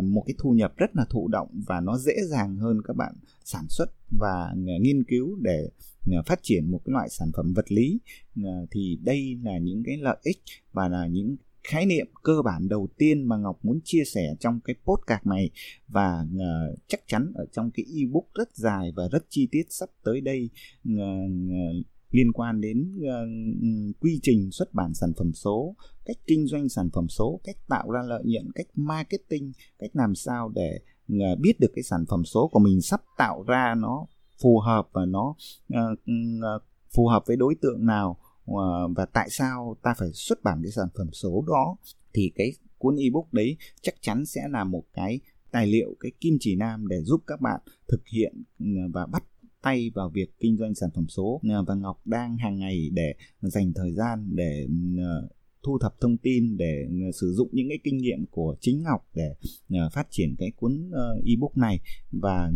một 0.04 0.22
cái 0.26 0.34
thu 0.38 0.50
nhập 0.50 0.72
rất 0.76 0.96
là 0.96 1.04
thụ 1.10 1.28
động 1.28 1.48
và 1.66 1.80
nó 1.80 1.98
dễ 1.98 2.14
dàng 2.30 2.56
hơn 2.56 2.80
các 2.84 2.96
bạn 2.96 3.14
sản 3.44 3.64
xuất 3.68 3.86
và 4.10 4.54
nghiên 4.80 5.04
cứu 5.04 5.36
để 5.40 5.68
phát 6.26 6.38
triển 6.42 6.70
một 6.70 6.80
cái 6.84 6.92
loại 6.92 7.08
sản 7.10 7.30
phẩm 7.36 7.52
vật 7.52 7.72
lý. 7.72 8.00
Thì 8.70 8.98
đây 9.02 9.38
là 9.42 9.58
những 9.58 9.82
cái 9.86 9.96
lợi 9.96 10.16
ích 10.22 10.38
và 10.72 10.88
là 10.88 11.06
những 11.06 11.36
khái 11.64 11.86
niệm 11.86 12.06
cơ 12.22 12.42
bản 12.44 12.68
đầu 12.68 12.88
tiên 12.98 13.28
mà 13.28 13.36
Ngọc 13.36 13.64
muốn 13.64 13.80
chia 13.84 14.02
sẻ 14.04 14.34
trong 14.40 14.60
cái 14.64 14.76
podcast 14.84 15.26
này 15.26 15.50
và 15.88 16.26
uh, 16.34 16.78
chắc 16.88 17.00
chắn 17.06 17.32
ở 17.34 17.46
trong 17.52 17.70
cái 17.70 17.86
ebook 18.00 18.34
rất 18.34 18.56
dài 18.56 18.92
và 18.96 19.08
rất 19.08 19.26
chi 19.28 19.48
tiết 19.50 19.66
sắp 19.70 19.88
tới 20.04 20.20
đây 20.20 20.50
uh, 20.88 20.98
uh, 21.46 21.86
liên 22.10 22.32
quan 22.32 22.60
đến 22.60 22.98
uh, 22.98 23.96
quy 24.00 24.20
trình 24.22 24.50
xuất 24.50 24.74
bản 24.74 24.94
sản 24.94 25.12
phẩm 25.18 25.32
số, 25.34 25.76
cách 26.04 26.16
kinh 26.26 26.46
doanh 26.46 26.68
sản 26.68 26.90
phẩm 26.92 27.08
số, 27.08 27.40
cách 27.44 27.56
tạo 27.68 27.90
ra 27.90 28.02
lợi 28.02 28.22
nhuận, 28.24 28.52
cách 28.54 28.66
marketing, 28.74 29.52
cách 29.78 29.90
làm 29.94 30.14
sao 30.14 30.48
để 30.48 30.80
uh, 31.12 31.38
biết 31.38 31.60
được 31.60 31.70
cái 31.74 31.82
sản 31.82 32.04
phẩm 32.08 32.24
số 32.24 32.48
của 32.52 32.58
mình 32.58 32.80
sắp 32.80 33.00
tạo 33.18 33.42
ra 33.42 33.74
nó 33.78 34.06
phù 34.42 34.58
hợp 34.58 34.88
và 34.92 35.06
nó 35.06 35.34
uh, 35.74 35.98
uh, 36.08 36.62
phù 36.94 37.06
hợp 37.06 37.22
với 37.26 37.36
đối 37.36 37.54
tượng 37.54 37.86
nào. 37.86 38.16
Ờ, 38.46 38.88
và 38.96 39.06
tại 39.06 39.30
sao 39.30 39.76
ta 39.82 39.94
phải 39.98 40.08
xuất 40.14 40.42
bản 40.42 40.60
cái 40.62 40.72
sản 40.72 40.88
phẩm 40.98 41.08
số 41.12 41.44
đó? 41.46 41.76
Thì 42.14 42.32
cái 42.34 42.52
cuốn 42.78 42.96
ebook 42.96 43.32
đấy 43.32 43.56
chắc 43.82 43.94
chắn 44.00 44.26
sẽ 44.26 44.40
là 44.50 44.64
một 44.64 44.84
cái 44.92 45.20
tài 45.50 45.66
liệu, 45.66 45.96
cái 46.00 46.12
kim 46.20 46.36
chỉ 46.40 46.56
nam 46.56 46.88
để 46.88 47.02
giúp 47.02 47.22
các 47.26 47.40
bạn 47.40 47.60
thực 47.88 48.08
hiện 48.08 48.42
ừ, 48.58 48.66
và 48.92 49.06
bắt 49.06 49.24
tay 49.62 49.90
vào 49.94 50.10
việc 50.10 50.38
kinh 50.40 50.56
doanh 50.56 50.74
sản 50.74 50.90
phẩm 50.94 51.06
số. 51.08 51.40
Ờ, 51.48 51.64
và 51.66 51.74
Ngọc 51.74 52.06
đang 52.06 52.36
hàng 52.36 52.58
ngày 52.58 52.90
để 52.92 53.14
dành 53.40 53.72
thời 53.74 53.92
gian 53.92 54.36
để 54.36 54.66
ừ, 54.68 55.02
ờ, 55.02 55.28
thu 55.62 55.78
thập 55.78 56.00
thông 56.00 56.16
tin, 56.16 56.56
để 56.56 56.86
ừ, 56.88 57.10
sử 57.20 57.32
dụng 57.32 57.48
những 57.52 57.68
cái 57.68 57.78
kinh 57.84 57.96
nghiệm 57.96 58.26
của 58.30 58.56
chính 58.60 58.82
Ngọc 58.82 59.08
để 59.14 59.34
phát 59.92 60.06
triển 60.10 60.34
cái 60.38 60.50
cuốn 60.56 60.90
ebook 61.26 61.56
này. 61.56 61.80
Và 62.12 62.52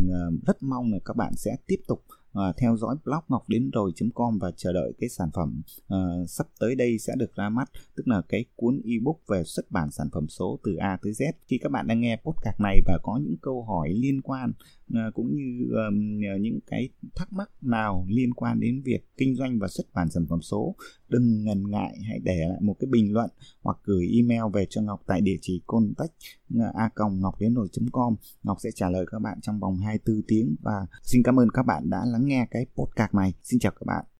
rất 0.47 0.63
mong 0.63 0.93
là 0.93 0.99
các 1.05 1.15
bạn 1.17 1.33
sẽ 1.35 1.55
tiếp 1.67 1.79
tục 1.87 2.03
uh, 2.37 2.55
theo 2.57 2.77
dõi 2.77 2.95
blog 3.05 3.23
ngọc 3.27 3.49
đến 3.49 3.71
rồi.com 3.73 4.39
và 4.39 4.51
chờ 4.57 4.73
đợi 4.73 4.93
cái 4.99 5.09
sản 5.09 5.29
phẩm 5.33 5.61
uh, 5.93 6.29
sắp 6.29 6.47
tới 6.59 6.75
đây 6.75 6.99
sẽ 6.99 7.13
được 7.17 7.35
ra 7.35 7.49
mắt 7.49 7.69
tức 7.95 8.07
là 8.07 8.21
cái 8.29 8.45
cuốn 8.55 8.81
ebook 8.85 9.17
về 9.27 9.43
xuất 9.43 9.71
bản 9.71 9.91
sản 9.91 10.07
phẩm 10.13 10.27
số 10.29 10.59
từ 10.63 10.75
A 10.75 10.97
tới 11.01 11.11
Z. 11.11 11.31
Khi 11.47 11.57
các 11.61 11.71
bạn 11.71 11.87
đang 11.87 12.01
nghe 12.01 12.15
podcast 12.25 12.59
này 12.59 12.81
và 12.85 12.99
có 13.03 13.19
những 13.23 13.35
câu 13.41 13.63
hỏi 13.63 13.89
liên 13.89 14.21
quan 14.21 14.53
À, 14.93 15.11
cũng 15.13 15.35
như 15.35 15.69
um, 15.71 16.19
những 16.41 16.59
cái 16.67 16.89
thắc 17.15 17.33
mắc 17.33 17.49
nào 17.61 18.05
liên 18.09 18.33
quan 18.33 18.59
đến 18.59 18.81
việc 18.85 18.99
kinh 19.17 19.35
doanh 19.35 19.59
và 19.59 19.67
xuất 19.67 19.83
bản 19.93 20.09
sản 20.09 20.25
phẩm 20.29 20.41
số 20.41 20.75
đừng 21.09 21.43
ngần 21.43 21.69
ngại 21.69 21.97
hãy 22.07 22.19
để 22.23 22.39
lại 22.49 22.61
một 22.61 22.75
cái 22.79 22.87
bình 22.91 23.13
luận 23.13 23.29
hoặc 23.61 23.77
gửi 23.83 24.07
email 24.15 24.41
về 24.53 24.65
cho 24.69 24.81
Ngọc 24.81 25.03
tại 25.07 25.21
địa 25.21 25.37
chỉ 25.41 25.61
contact 25.67 26.11
à, 26.59 26.71
a 26.75 26.89
ngọc 27.11 27.35
đến 27.39 27.53
nổi 27.53 27.67
com. 27.91 28.15
Ngọc 28.43 28.57
sẽ 28.63 28.69
trả 28.75 28.89
lời 28.89 29.05
các 29.11 29.19
bạn 29.19 29.41
trong 29.41 29.59
vòng 29.59 29.77
24 29.77 30.21
tiếng 30.27 30.55
và 30.61 30.87
xin 31.03 31.23
cảm 31.23 31.39
ơn 31.39 31.49
các 31.53 31.63
bạn 31.63 31.89
đã 31.89 32.01
lắng 32.05 32.25
nghe 32.25 32.47
cái 32.51 32.65
podcast 32.75 33.13
này. 33.13 33.33
Xin 33.43 33.59
chào 33.59 33.71
các 33.71 33.85
bạn. 33.85 34.05